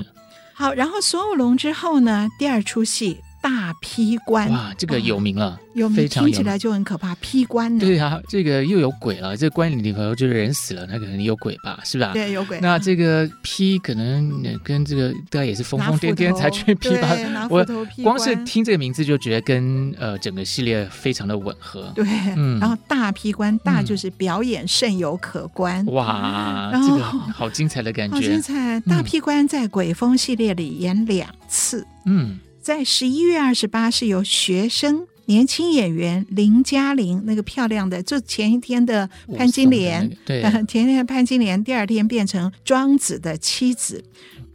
[0.55, 3.21] 好，然后锁五龙之后呢，第二出戏。
[3.49, 7.15] 大劈棺哇，这个有名了，哦、有名，非常，听起来就很可怕。
[7.15, 7.81] 劈棺呢？
[7.81, 9.35] 对啊，这个又有鬼了。
[9.35, 12.13] 这棺里头就是人死了，那可能有鬼吧，是吧？
[12.13, 12.61] 对，有鬼。
[12.61, 17.09] 那这个劈可能跟这个大概也是疯疯癫癫才去劈吧。
[17.49, 17.65] 我
[18.03, 21.91] 光是听这个名字就觉得跟呃整个系列非常的吻合。
[21.95, 22.05] 对，
[22.37, 22.61] 嗯。
[22.61, 25.83] 然后大劈棺，大就是表演甚有可观。
[25.87, 28.15] 嗯、哇，这个好精彩的感觉。
[28.15, 28.79] 好精彩！
[28.81, 31.87] 大劈棺在鬼风系列里演两次。
[32.05, 32.39] 嗯。
[32.69, 44.05] 在十一月二十八是由学生年轻演员林嘉玲，那个漂亮的，就前一天的潘金莲，对， 前一天的潘金莲，第二天变成庄子的妻子。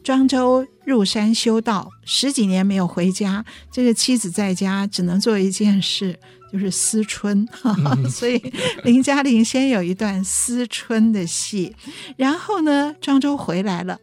[0.04, 6.19] 庄周入山修道，十几年没有回家，这个妻子在家只能做一件事，
[6.52, 7.47] 就是思春。
[7.63, 8.39] 嗯、 所以
[8.84, 11.76] 林嘉玲先有一段思春的戏，
[12.15, 13.97] 然后呢，庄周回来了。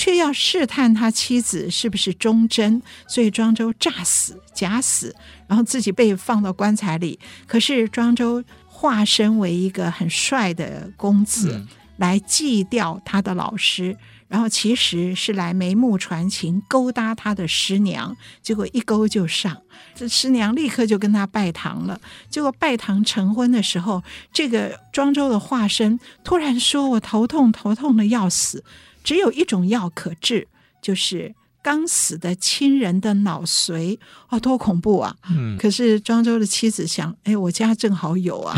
[0.00, 5.14] 却要试探他妻子是不是忠贞，所以庄周诈死、假死，
[5.46, 7.18] 然后自己被放到棺材里。
[7.46, 11.66] 可是庄周化身为一个很帅的公子
[11.98, 13.94] 来祭吊他的老师，
[14.26, 19.54] 然后其实是来眉目传情勾搭他的师娘，结果一勾就上，
[19.94, 22.00] 这师娘立刻就跟他拜堂了。
[22.30, 28.64] 结果拜堂成婚的时候，这个庄周的化身突然说：“我头痛，头痛的要死。”
[29.02, 30.46] 只有一种药可治，
[30.82, 33.98] 就是刚死的亲人的脑髓。
[34.28, 35.14] 哦，多恐怖啊！
[35.28, 38.56] 嗯，可是庄周的妻子想，哎，我家正好有啊，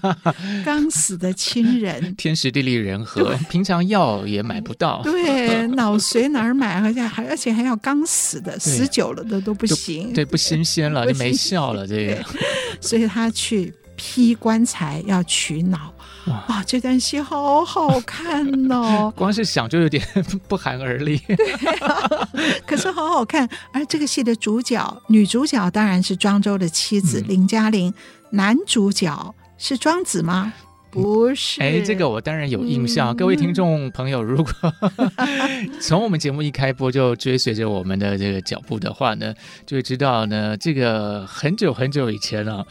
[0.64, 5.02] 刚死的亲人，天时地利人和，平常药也买不到。
[5.04, 6.80] 对，脑髓哪儿买？
[6.80, 11.86] 而且还而且还要刚死的，死久了的都不行，对，不新鲜了， 就没效了。
[11.86, 12.24] 这个，
[12.80, 15.92] 所以他去劈棺材要取脑。
[16.28, 19.12] 哇，哇，这段戏好好看哦！
[19.16, 20.02] 光是想就有点
[20.48, 21.18] 不寒而栗。
[21.26, 22.28] 对啊，
[22.66, 23.48] 可是好好看。
[23.72, 30.52] 而这个戏的主角，女主角当然是庄周的妻子林嘉玲，嗯，男主角是庄子吗？
[30.90, 31.60] 不是。
[31.60, 33.14] 哎，这个我当然有印象。
[33.14, 34.52] 嗯、各位听众朋友，如果
[35.80, 39.34] 从我们节目一开播就追随着我们的这个脚步的话呢，
[39.66, 42.64] 就会知道呢，这个很久很久以前啊，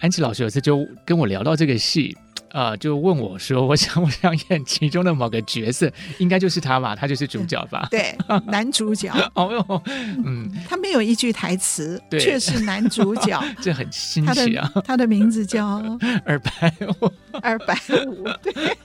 [0.00, 2.16] 安琪老师有次就跟我聊到这个戏。
[2.52, 5.90] 啊、呃，就问我说：“我想不想演其中的某个角色？
[6.18, 7.88] 应该就是他吧，他就是主角吧？
[7.90, 8.14] 对，
[8.46, 9.10] 男主角。
[9.34, 9.82] 哦哟，
[10.24, 14.70] 嗯，他没有一句台词，却是男主角， 这很新奇啊。
[14.74, 15.82] 他的，他的名字叫
[16.24, 17.74] 二百五，二百
[18.06, 18.24] 五。
[18.42, 18.76] 对，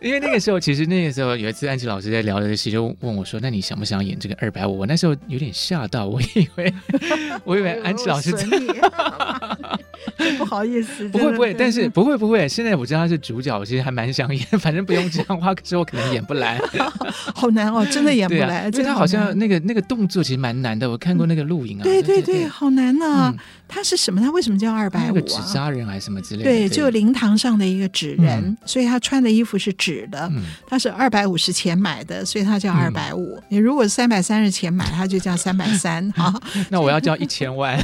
[0.00, 6.72] 因为那个时候，其实那个时候有一次安琪老师在聊的时候，就问我说：‘那你想不想演这个二百五？’我那时候有点吓到，我以为，
[7.44, 8.32] 我以为安琪老师
[10.38, 16.56] 不好意思，不会不会，但是不会不会，现在我。”知道他是主角，我其实还蛮想演，反正不用这样可是我可能演不来，
[17.34, 18.70] 好难哦，真的演不来。
[18.72, 21.82] 因为他好像那个那个动作其实蛮难的，我看过那个录影啊。
[21.82, 23.34] 对对对，好难啊！
[23.66, 24.20] 他是什么？
[24.20, 25.20] 他为什么叫二百五啊？
[25.26, 26.48] 纸扎人还是什么之类的？
[26.48, 30.30] 对，就灵堂上的一个纸人，所以他穿的衣服是纸的。
[30.68, 33.42] 他是二百五十钱买的，所以他叫二百五。
[33.48, 36.08] 你如果三百三十钱买，他就叫三百三。
[36.12, 36.32] 好，
[36.70, 37.76] 那我要叫一千万。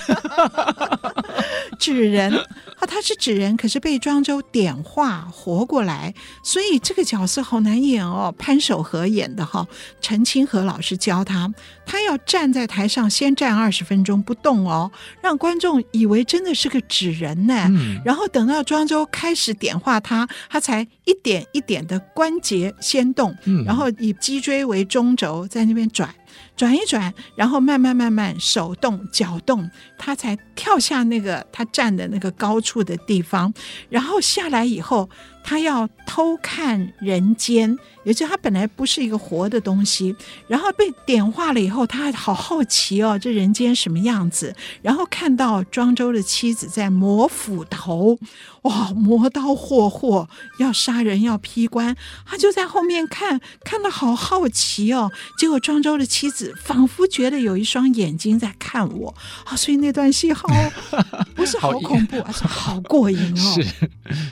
[1.83, 2.33] 纸人
[2.79, 6.15] 啊，他是纸人，可是被庄周点化活过来，
[6.45, 8.33] 所以这个角色好难演哦。
[8.39, 9.67] 潘守和演的哈，
[10.01, 11.53] 陈清河老师教他，
[11.85, 14.91] 他要站在台上先站二十分钟不动哦，
[15.21, 17.67] 让观众以为真的是个纸人呢。
[17.71, 26.15] 嗯、然后等到庄周开始点化他，他才一点一点的关节先动，嗯、然后以脊椎为中轴在那边转。
[26.57, 33.53] 转一转，然后慢慢慢慢手动脚动，他才跳下那个他站的那个高处的地方，
[33.89, 35.09] 然后下来以后。
[35.43, 40.15] 他要偷看人间，也就是他本来不是一个活的东西，
[40.47, 44.55] 然后被点化了以后，他好好奇哦，这人间什么样子？
[44.83, 48.19] 然后看到庄周的妻子在磨斧头，
[48.63, 50.29] 哇，磨刀霍霍，
[50.59, 55.11] 要杀人要劈棺，他就在后面看，看的好好奇哦。
[55.39, 60.49] 结果庄周的妻子仿佛觉得有一双眼睛在看我啊，所以那段戏好
[61.35, 63.59] 不是好恐怖，而是好过瘾哦，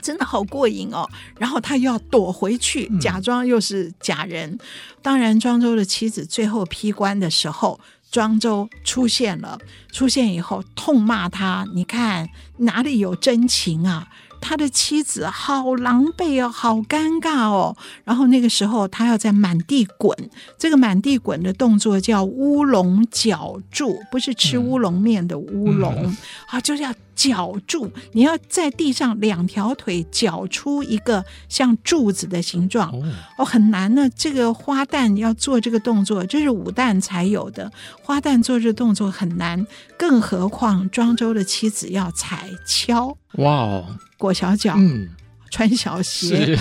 [0.01, 1.07] 真的好过瘾哦。
[1.37, 4.49] 然后他又要躲回去，假装又是假人。
[4.49, 4.59] 嗯、
[5.01, 7.79] 当然，庄周的妻子最后批官的时候，
[8.11, 9.59] 庄周出现了。
[9.91, 14.07] 出现以后，痛骂他：“你看哪里有真情啊？”
[14.41, 17.77] 他的妻子好狼狈哦，好尴尬哦。
[18.03, 20.17] 然后那个时候，他要在满地滚，
[20.57, 26.93] 这个满地滚的动作叫乌龙绞柱，不是吃乌龙面的乌龙、嗯、啊，就是要。
[27.13, 32.91] 绞柱，你要在地上两条腿绞出一个像柱子的形状
[33.37, 34.09] 哦，很难呢。
[34.15, 37.71] 这个花旦要做这个动作，这是武旦才有的。
[38.01, 39.67] 花旦做这个动作很难，
[39.99, 43.15] 更何况庄周的妻子要踩敲。
[43.33, 43.85] 哇哦，
[44.21, 45.09] 裹小脚，嗯，
[45.49, 46.55] 穿小鞋，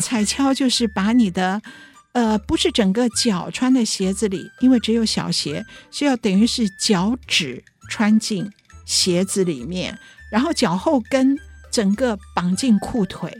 [0.00, 1.62] 踩跷 就是把你的
[2.12, 8.50] 呃，不是整个脚穿在鞋子里，因为只有小鞋，需要等于是脚趾穿进。
[8.86, 9.98] 鞋子里面，
[10.30, 11.38] 然后脚后跟
[11.70, 13.32] 整个绑进裤腿。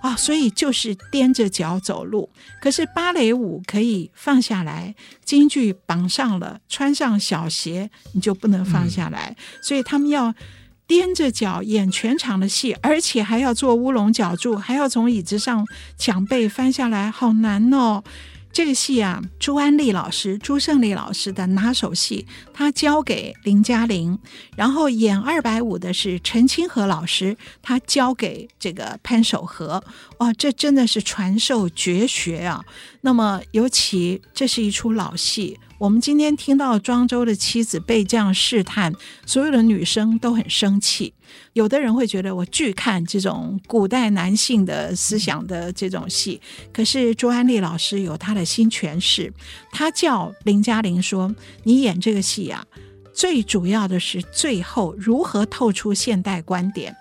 [0.00, 2.30] 啊，所以就是踮着脚走路。
[2.62, 10.34] 可是芭蕾舞可以放下来，京剧绑上了，穿上小鞋你就不能放下来，嗯、所以他们要
[10.88, 15.66] 踮着脚演全场的戏，而且还要做乌龙脚柱，还要从椅子上
[15.98, 18.04] 抢背翻下来，好难哦。
[18.52, 24.18] 这个戏啊，朱安丽老师、朱胜利老师的拿手戏，他交给林嘉玲，
[24.56, 29.84] 然后演二百五的是陈清河老师，他交给这个潘守和。
[30.20, 32.64] 哇，这真的是传授绝学啊！
[33.02, 35.58] 那么，尤其这是一出老戏。
[35.78, 38.94] 我们今天听到庄周的妻子被这样试探，
[39.26, 41.12] 所有的女生都很生气。
[41.52, 46.40] 有的人会觉得我拒看这种古代男性的思想的这种戏，
[46.72, 49.30] 可是朱安丽老师有他的新诠释。
[49.70, 51.34] 他叫林嘉玲说
[51.64, 52.64] ：“你演这个戏啊，
[53.12, 56.96] 最主要的是最后如何透出现代观点。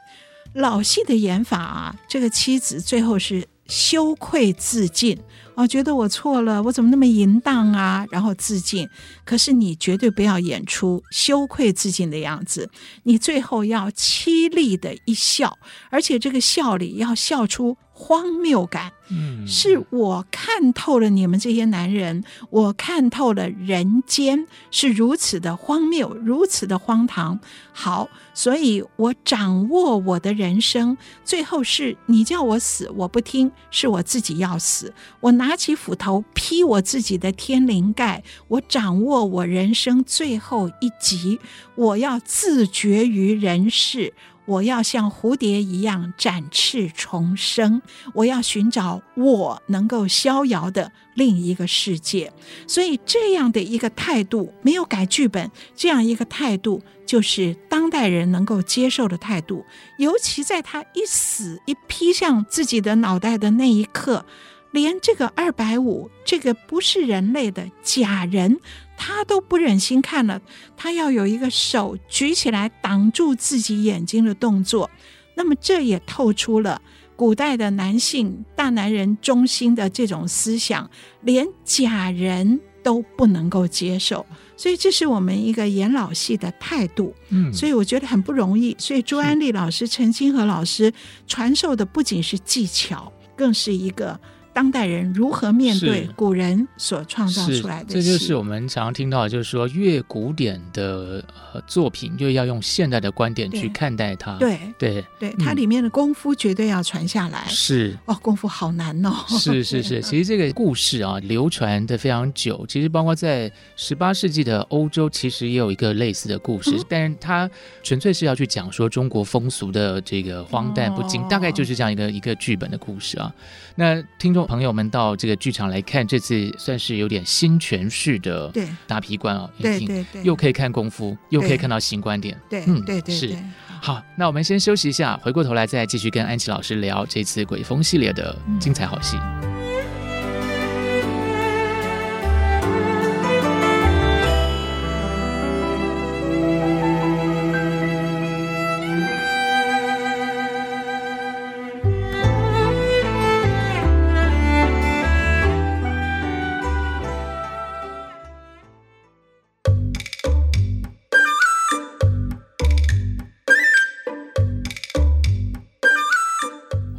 [0.53, 5.17] 老戏的演法啊，这个妻子最后是羞愧自尽。”
[5.55, 8.05] 哦，觉得我错了，我怎么那么淫荡啊？
[8.11, 8.87] 然后自尽。
[9.23, 12.69] 可是你绝对不要演出羞愧自尽的样子，
[13.03, 15.57] 你最后要凄厉的一笑，
[15.89, 18.91] 而且这个笑里要笑出荒谬感。
[19.07, 27.39] 嗯，是我看透了你们这些男人，我看透了人间是如此的荒谬，如此的荒唐。
[27.71, 34.91] 好，所以我掌握我的人生，最后是你叫我死，我不听，是我自己要死。
[35.19, 41.39] 我拿起斧头劈我自己的天灵盖，我掌握我人生最后一集，
[41.75, 44.13] 我要自绝于人世。
[44.45, 47.81] 我要像蝴蝶一样展翅重生，
[48.13, 52.31] 我要寻找我能够逍遥的另一个世界。
[52.67, 59.65] 所以这样的一个态度，没有改剧本，这样一个态度就是当代人能够接受的态度。
[59.97, 64.25] 尤其在他一死一劈向自己的脑袋的那一刻，
[64.71, 68.59] 连这个二百五，这个不是人类的假人。
[68.97, 70.41] 他都不忍心看了，
[70.75, 74.89] 他要有一个手举起来挡住自己眼睛的动作。
[75.35, 76.81] 那么这也透出了
[77.15, 80.89] 古代的男性大男人中心的这种思想，
[81.21, 84.25] 连假人都不能够接受。
[84.57, 87.13] 所以这是我们一个演老戏的态度。
[87.29, 88.75] 嗯，所以我觉得很不容易。
[88.79, 90.93] 所以朱安利老师、陈清和老师
[91.27, 94.19] 传授的不仅是技巧，更是一个。
[94.55, 97.93] 当代人如何面对古人所创造出来的？
[97.93, 101.21] 这就是我们常常听到的，就是说越古典的
[101.53, 104.37] 呃作品，越要用现代的观点去看待它。
[104.37, 107.43] 对对对，它里面的功夫绝对要传下来。
[107.49, 109.13] 是哦，功夫好难哦。
[109.27, 112.65] 是是是， 其实这个故事啊，流传的非常久。
[112.69, 117.51] 其实包括在十八世纪的欧洲，其实也有一个类似的故事，但是它
[117.83, 123.29] 纯粹是要去讲说中国风俗的这个荒诞不经，大概就是这样一个一个剧本的故事啊。
[123.75, 124.44] 那听众。
[124.45, 128.51] 朋友们到这个剧场来看，这次算是有点新诠释的
[128.87, 133.35] 大皮观啊，对对对，又可以看功夫，又可以看到新观点，对，嗯，对对是。
[133.81, 139.17] 好，那我们先休息一下，回过头来再继续跟安琪老师聊这次鬼风系列的精彩好戏。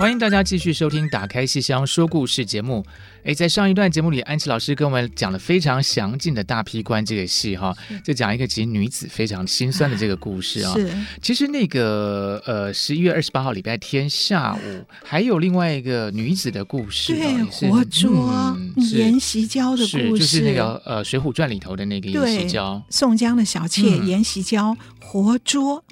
[0.06, 2.86] 欢迎大家继续收听《打开戏箱说故事》节目。
[3.24, 10.72] 诶，在上一段节目里，安琪老师跟我们讲了非常详尽的大批关这个戏哈，就讲一个其实女子非常心酸的这个故事啊。
[10.74, 10.88] 是，
[11.20, 18.56] 其实那个呃，十一月二十八号礼拜天下午，还有另外一个女子的故事，对，活捉
[18.94, 25.82] 阎锡娇的故事，就是那个呃《水浒传》里头的那个阎锡娇，宋江的小妾阎锡娇活捉。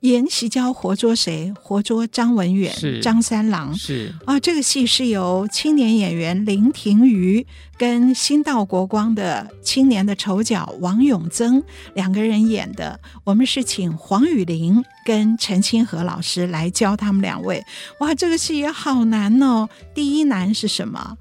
[0.00, 1.52] 颜锡娇活捉谁？
[1.60, 2.72] 活捉张文远、
[3.02, 3.74] 张三郎。
[3.74, 7.46] 是啊，这个戏是由青年演员林庭瑜
[7.78, 11.62] 跟新道国光的青年的丑角王永增
[11.94, 13.00] 两个人演的。
[13.24, 17.64] 我们是请黄雨玲跟陈清和老师来教他们两位。
[18.00, 19.68] 哇，这个戏也好难哦。
[19.94, 21.16] 第一难是什么？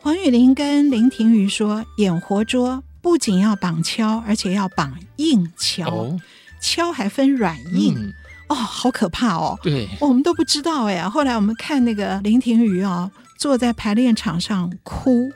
[0.00, 5.88] 黄雨玲跟林庭瑜说，演活捉不仅要绑敲，而且要绑硬敲。
[5.88, 6.20] 哦
[6.62, 8.14] 敲还分软硬，嗯、
[8.48, 9.58] 哦，好可怕哦！
[9.62, 11.02] 对，我们都不知道哎。
[11.06, 15.30] 后来我们看那个林庭瑜啊，坐在排练场上哭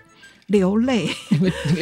[0.46, 1.08] 流泪，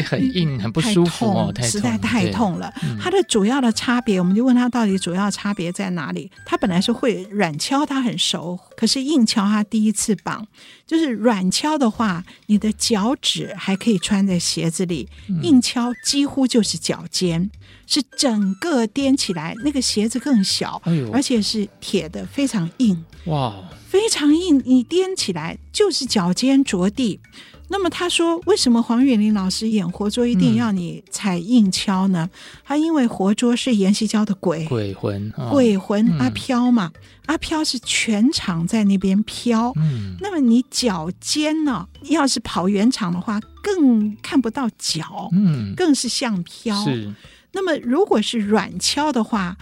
[0.07, 2.73] 很硬，很不舒服哦，太痛，实在太痛了。
[2.99, 6.31] 它的主要的差别，我们就问他到底主要差别在哪里？
[6.47, 10.47] 他本来是会软敲，他很熟，可是硬敲他第一次绑。
[10.87, 15.07] 就是软敲的话，你的脚趾还可以穿在鞋子里；
[15.43, 17.51] 硬敲几乎就是脚尖。
[17.87, 24.63] 是整个颠起来，那个鞋子更小，哎，而且是铁的，非常硬，哇，非常硬。
[24.65, 27.21] 你颠起来就是脚尖着地。
[27.69, 32.29] 那么他说，为什么黄允林老师演活捉一定要你踩硬敲呢？
[32.31, 39.73] 嗯、他因为活捉是阎锡娇的鬼鬼魂，哦、鬼魂阿飘嘛，嗯、阿飘是全场在那边飘。
[39.77, 41.89] 嗯，那么你脚尖呢？
[42.03, 46.85] 要是跑圆场的话，更看不到脚，嗯，更是像飘。
[46.85, 47.13] 是。
[47.53, 49.57] 那么，如果是软敲的话，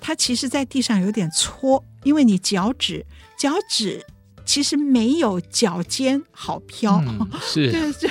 [0.00, 3.04] 它其实在地上有点搓，因为你脚趾
[3.36, 4.06] 脚趾。
[4.44, 8.08] 其实没有脚尖好飘，嗯、是， 就，这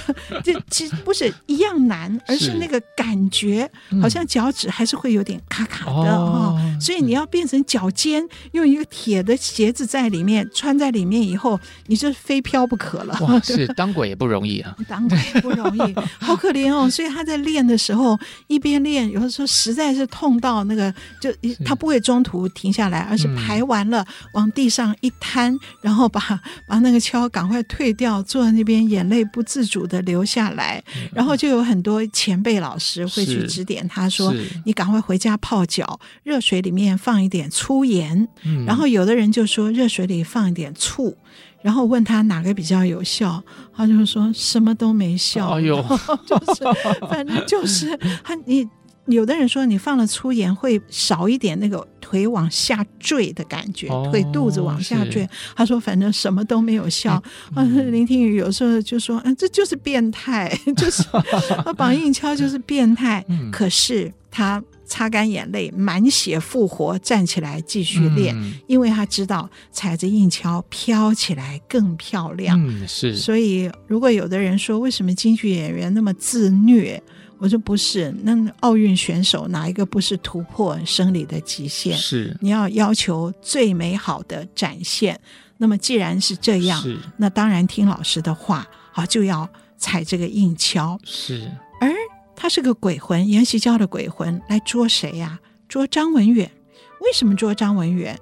[0.54, 3.70] 这其实不是一样难，而是那个感觉，
[4.02, 6.78] 好像脚趾还是会有点卡卡的哈、哦哦。
[6.80, 13.18] 所以你要变成脚尖，用一个铁的鞋子在里面穿在里面以后，你就非飘不可了。
[13.22, 16.90] 哇， 是当鬼也不容易啊，当鬼也不容易，好可怜哦。
[16.90, 18.18] 所以他在练的时候，
[18.48, 21.30] 一边练，有的时候实在是痛到那个，就
[21.66, 26.21] 他不会中途停下来，而是排完了、嗯、往地上一摊，然后把。
[26.66, 34.34] 把那个敲赶快退掉，坐在那边眼泪不自主的流下来，然后就有很多前辈老师会去指点他说
[34.66, 38.28] ：“你赶快回家泡脚，热水里面放一点粗盐。
[38.44, 41.16] 嗯”然后有的人就说热水里放一点醋，
[41.62, 43.44] 然后问他哪个比较有效，
[43.76, 45.50] 他就说什么都没效。
[45.50, 45.82] 哎呦，
[46.26, 46.64] 就是
[47.10, 48.68] 反正就是 他你。
[49.08, 55.28] 有的人说你放了粗盐会少一点那个腿往下坠的感觉，哦、腿肚子往下坠。
[55.56, 57.22] 他说反正什么都没有效。
[57.56, 61.04] 嗯嗯、林听雨有时候就说，嗯、啊，这就是变态， 就是
[61.76, 63.26] 绑硬敲就是变态。
[63.28, 64.62] 嗯、可是他。
[64.84, 72.62] 擦干眼泪，满血复活，站起来继续练，嗯、因为他知道踩着硬敲飘起来更漂亮。
[72.62, 73.16] 嗯，是。
[73.16, 77.02] 所以，如果有的人说为什么京剧演员那么自虐，
[77.42, 78.14] 我说不是。
[78.22, 81.98] 那奥运选手哪一个不是突破生理的极限？
[81.98, 82.38] 是。
[82.40, 85.20] 你要要求最美好的展现。
[85.58, 91.00] 那么既然是这样，是那当然听老师的话，好就要踩这个硬敲。
[91.04, 91.52] 是。
[91.80, 91.92] 而
[92.36, 95.42] 他是个鬼魂，阎锡教的鬼魂来捉谁呀、啊？
[95.68, 96.50] 捉张文远。
[97.00, 98.20] 为什么捉张文远？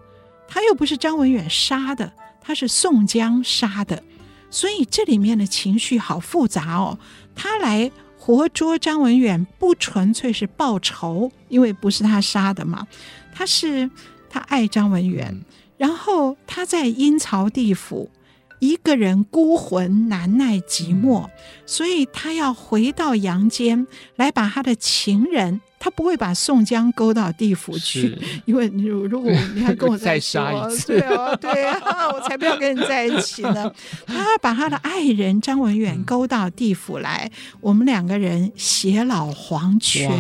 [0.48, 2.10] 他又不是张文远杀的，
[2.40, 4.02] 他是宋江杀的。
[4.50, 6.98] 所以这里面的情绪好复杂哦。
[7.36, 7.92] 他来
[8.38, 12.86] 活捉张文远，不纯粹是报仇，因为不是他杀的嘛。
[13.34, 13.90] 他是
[14.30, 15.44] 他爱张文远，嗯、
[15.78, 18.12] 然后他在阴曹地府。
[18.60, 21.28] 一个人孤魂难耐寂寞，
[21.66, 33.72] 所以他要回到阳间来把他的情人，他不会把宋江勾到地府去，因为如如果你还跟我再杀一次，对啊，对啊，我才不要跟你在一起呢。
[34.06, 40.12] 他把他的爱人张文远勾到地府来，嗯、我们两个人偕老黄泉，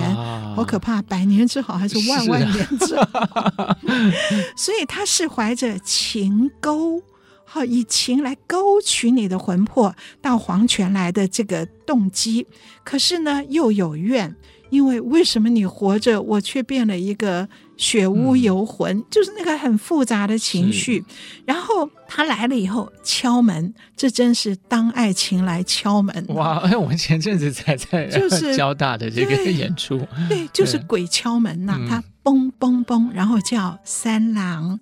[0.55, 3.19] 好可怕，百年之好还是万万年之好？
[3.57, 3.77] 啊、
[4.55, 7.03] 所以他是怀着情勾。
[7.51, 12.45] 好，以情来勾取你的魂魄到黄泉来的这个动机，
[12.83, 14.35] 可是呢又有怨，
[14.69, 17.47] 因为为什么你活着，我却变了一个
[17.77, 21.03] 血污游魂，嗯、就是那个很复杂的情绪。
[21.45, 26.25] 然后他来了以后敲门，这真是当爱情来敲门。
[26.29, 26.57] 哇！
[26.59, 29.97] 哎，我们前阵子才在就是 交大的这个演出，
[30.27, 34.79] 对，对， 就是鬼敲门呐、啊，他嘣嘣嘣，然后叫三郎。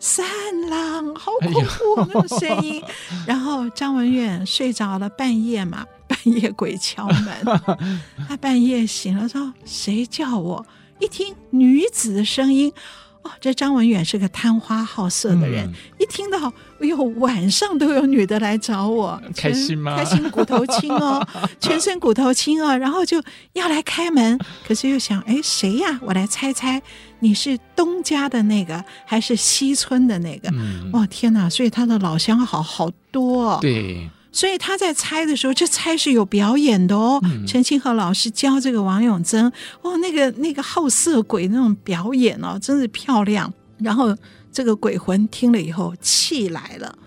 [0.00, 0.26] 三
[0.68, 2.82] 郎，好恐怖、哎、那个声音。
[3.26, 7.60] 然后张文远睡着了，半夜嘛，半夜鬼敲门，
[8.28, 10.64] 他半夜醒了说：“谁叫我？”
[11.00, 12.72] 一听女子的声音。
[13.22, 19.96] 哦，这张文远是个贪花好色的人，嗯、一听到哎呦，晚上都有女的来找我，开心吗？
[19.96, 21.26] 开心骨头轻哦，
[21.58, 23.22] 全身骨头轻哦，然后就
[23.54, 25.98] 要来开门，可是又想，哎，谁呀？
[26.02, 26.82] 我来猜猜，
[27.20, 30.50] 你是东家的那个，还是西村的那个？
[30.52, 31.48] 嗯、哦，天哪！
[31.48, 34.06] 所以他的老相好好多、哦，对。
[34.34, 37.20] 所以他在猜的时候，这猜是有表演的哦。
[37.22, 39.46] 嗯、陈清河老师教这个王永贞，
[39.80, 43.50] 哦，那个那个好色鬼那种表演哦，真是漂亮。
[43.78, 44.12] 然后
[44.52, 46.98] 这个鬼魂听了以后气来了，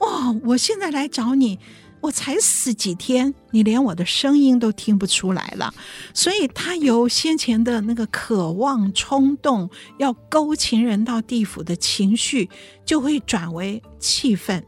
[0.00, 0.40] 哇、哦！
[0.44, 1.58] 我现在来找你，
[2.00, 5.72] 我才死几天，你连我的声音都听不出来了。
[6.12, 12.50] 所以他由先前的那个渴望、冲动，要勾情人到地府的情绪，
[12.84, 14.62] 就会转为气愤。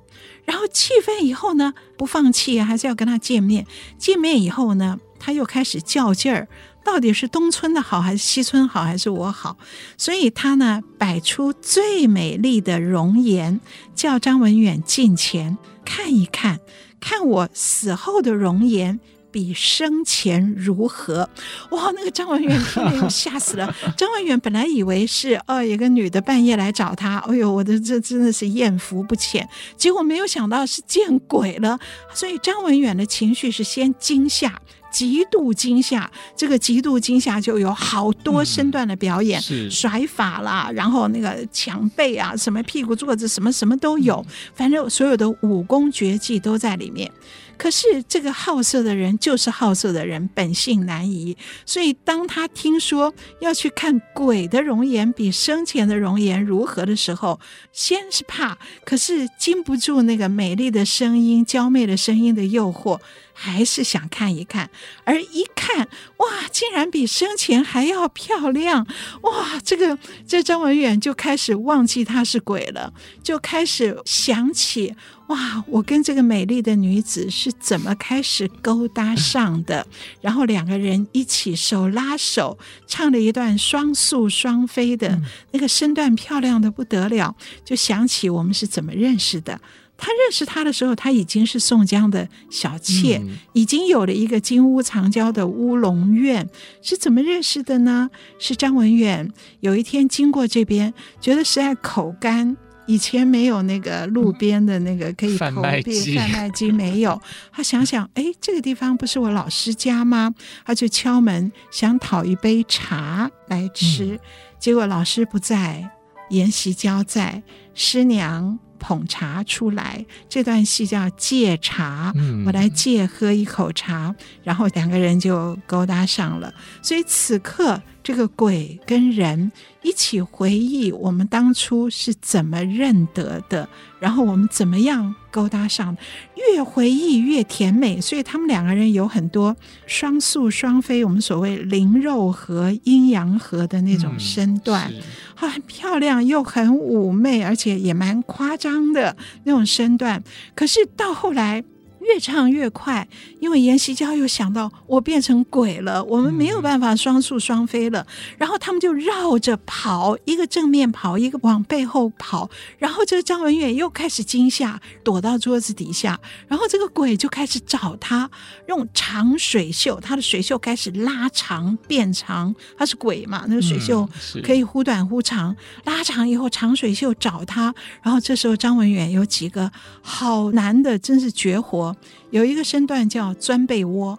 [0.46, 3.66] 然后气愤以后呢，不放弃，还是要跟他见面。
[3.98, 6.48] 见面以后呢，他又开始较劲儿，
[6.82, 9.58] 到底是东村的好，还是西村好，还是我好？
[9.98, 13.60] 所以他呢，摆出最美丽的容颜，
[13.94, 16.60] 叫张文远近前看一看，
[17.00, 19.00] 看我死后的容颜。
[19.36, 21.28] 比生前如何？
[21.72, 21.92] 哇！
[21.94, 23.76] 那个张文远听了又吓死了。
[23.94, 27.18] 张文远本来以为是哦，有个女的半夜来找他。
[27.18, 29.46] 哎呦，我的这真的是艳福不浅。
[29.76, 31.78] 结果没有想到是见鬼了。
[32.14, 34.58] 所以张文远的情绪是先惊吓，
[34.90, 36.10] 极度惊吓。
[36.34, 44.24] 这个极度惊吓就有好多身段的表演，嗯、甩法啦，然后那个抢背啊，什么屁股坐着，什么什么都有。
[44.54, 47.12] 反正所有的武功绝技都在里面。
[47.56, 51.36] 可是这个好色的人就是好色的人，本性难移。
[51.64, 57.40] 所以当他听说要去看鬼的容颜比生前的容颜如何的时候，
[57.72, 63.00] 先是怕，可是禁不住那个美丽的声音、娇媚的声音的诱惑。
[63.38, 64.70] 还是想看一看，
[65.04, 65.86] 而一看，
[66.16, 68.86] 哇，竟然比生前还要漂亮！
[69.20, 74.96] 哇，这个这张文远就开始忘记他是鬼了，就开始想起，
[75.28, 79.86] 哇，我跟这个美丽的女子是怎么开始勾搭上的？
[80.22, 82.56] 然后两个人一起手拉手
[82.86, 85.20] 唱了一段双宿双飞的
[85.50, 89.60] 那个身段，漂亮的不得了，就想起我们是怎么认识的。
[89.98, 96.46] 他认识他的时候，他已经是宋江的小妾，嗯、已经有了一个金屋藏娇的乌龙院。
[96.82, 98.10] 是怎么认识的呢？
[98.38, 107.20] 是张文远有一天经过这边，觉得实在口干，以前没有那个路边的那个可以投币贩卖机，没有。
[107.52, 110.34] 他想想，哎，这个地方不是我老师家吗？
[110.64, 114.14] 他就敲门，想讨一杯茶来吃。
[114.14, 114.18] 嗯、
[114.58, 115.90] 结果老师不在，
[116.30, 117.42] 严锡交在，
[117.74, 118.58] 师娘。
[118.78, 124.14] 捧茶出来，这段戏叫借茶，嗯、我来借喝一口茶，
[124.44, 126.52] 然后两个人就勾搭上了。
[126.82, 129.50] 所以此刻，这个鬼跟人
[129.82, 135.96] 一起回忆我们当初是怎么认得的，然后我们怎么样勾搭上，
[136.36, 138.00] 越回忆越甜美。
[138.00, 139.56] 所以他们两个人有很多
[139.88, 144.88] 双宿双飞，我们所谓灵肉合、阴阳合的那种身段。
[144.92, 145.02] 嗯
[145.34, 150.22] 很漂亮，又很妩媚，而且也蛮夸张的那种身段。
[150.54, 151.64] 可是到后来。
[152.06, 153.06] 越唱越快，
[153.40, 158.00] 因为阎锡交又想到我变成鬼了，我们没有办法双宿双飞了。
[158.00, 162.48] 嗯、然后他们就绕着跑，一个正面跑，一个往背后跑。
[162.78, 166.18] 然后这个张文远又开始惊吓，躲到桌子底下。
[166.46, 168.30] 然后这个鬼就开始找他，
[168.68, 172.54] 用长水袖，他的水袖开始拉长变长。
[172.78, 174.08] 他是鬼嘛，那个水袖
[174.44, 177.74] 可以忽短忽长，嗯、拉长以后长水袖找他。
[178.02, 179.70] 然后这时候张文远有几个
[180.02, 181.95] 好难的，真是绝活。
[182.30, 184.18] 有一个身段叫钻被窝，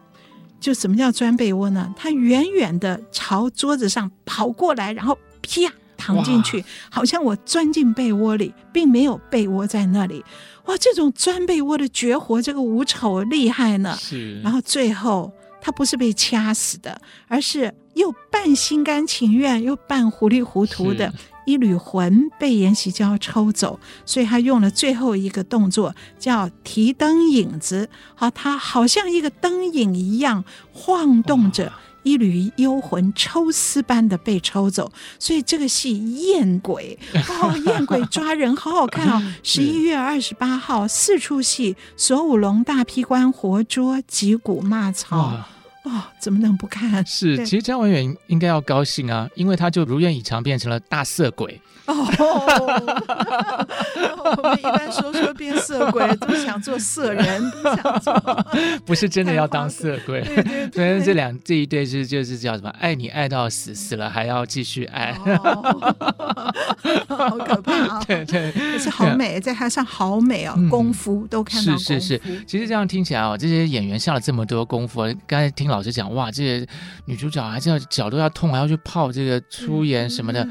[0.59, 1.93] 就什么叫钻被窝呢？
[1.95, 10.23] 他远远的朝桌子上跑过来，然后啪躺进去，好像我钻进被窝里，并没有被窝在那里。
[10.65, 13.95] 哇，这种钻被窝的绝活，这个吴丑厉害呢。
[13.99, 21.13] 是，然后最后他不是被掐死的，而是又半心甘情愿，又半糊里糊涂的。
[21.47, 27.89] 一缕魂被阎锡交抽走，所以他用了最后一个动作，叫提灯影子。
[28.15, 30.43] 好，他好像一个灯影一样
[30.73, 31.71] 晃动着，
[32.03, 34.91] 一缕幽魂抽丝般的被抽走。
[35.17, 39.23] 所以这个戏验鬼 哦，验鬼抓人，好好看哦。
[39.41, 45.45] 十一月二十八号四出戏，锁五龙、大劈关、活捉、击鼓、骂曹。
[45.87, 47.05] 哦，怎么能不看？
[47.05, 51.61] 是，其实张文远应该要高兴啊，因为他就如愿以偿变成了大色鬼。
[51.85, 51.93] 哦，
[54.35, 58.45] 我们一般说说变色鬼都想做色人， 不想做，
[58.85, 60.21] 不是真的要当色鬼。
[60.21, 62.69] 对对，所以这两这一对是就是叫什么？
[62.77, 65.13] 爱你爱到死，死了还要继续爱，
[67.07, 68.03] 好可怕啊！
[68.05, 71.77] 对对，可是好美，在台上好美哦，功夫都看到。
[71.77, 76.67] 是是是，其实这样听起来哦，这些演员下了这么多功夫，刚才听老师讲，哇，这个
[77.05, 80.47] 女主角还是要脚都要痛，还要去泡这个粗盐什么的。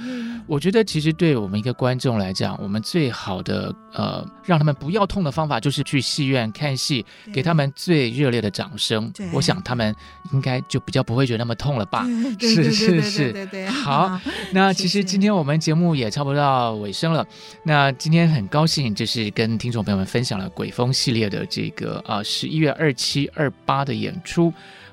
[0.46, 9.12] 我觉得其实对我们一个观众来讲，我们最好的呃，让他们不要痛的方法，就是去戏院看戏，给他们最热烈的掌声。
[9.32, 9.92] 我想他们
[10.32, 12.06] 应该就比较不会觉得那么痛了吧？
[12.38, 13.68] 是是是。
[13.68, 14.20] 好，
[14.52, 17.26] 那其实今天我们节目也差不多到尾声了。
[17.64, 24.52] 那今天很高兴，就是跟听众朋友们分享了《鬼风》系列的这个啊十一月二七二八的演出。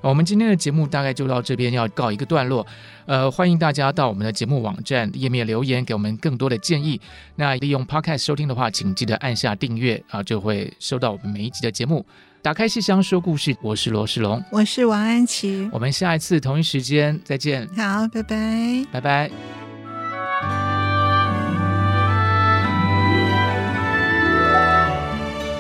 [0.10, 2.66] 我们今天的节目大概就到这边要告一个段落，
[3.06, 7.00] 呃，欢迎大家到我们的节目网站页面留言，给我们更多的建议。
[7.38, 12.06] 那利用 Podcast 收听的话，请记得按下订阅啊，就会收到我们每一集的节目。
[12.42, 17.66] 打开戏箱说故事，我是罗世龙，我是王安琪，我们下一次同一时间再见。
[17.70, 19.32] 好，拜拜，拜拜。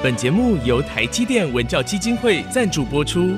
[0.03, 3.37] 本节目由台积电文教基金会赞助播出。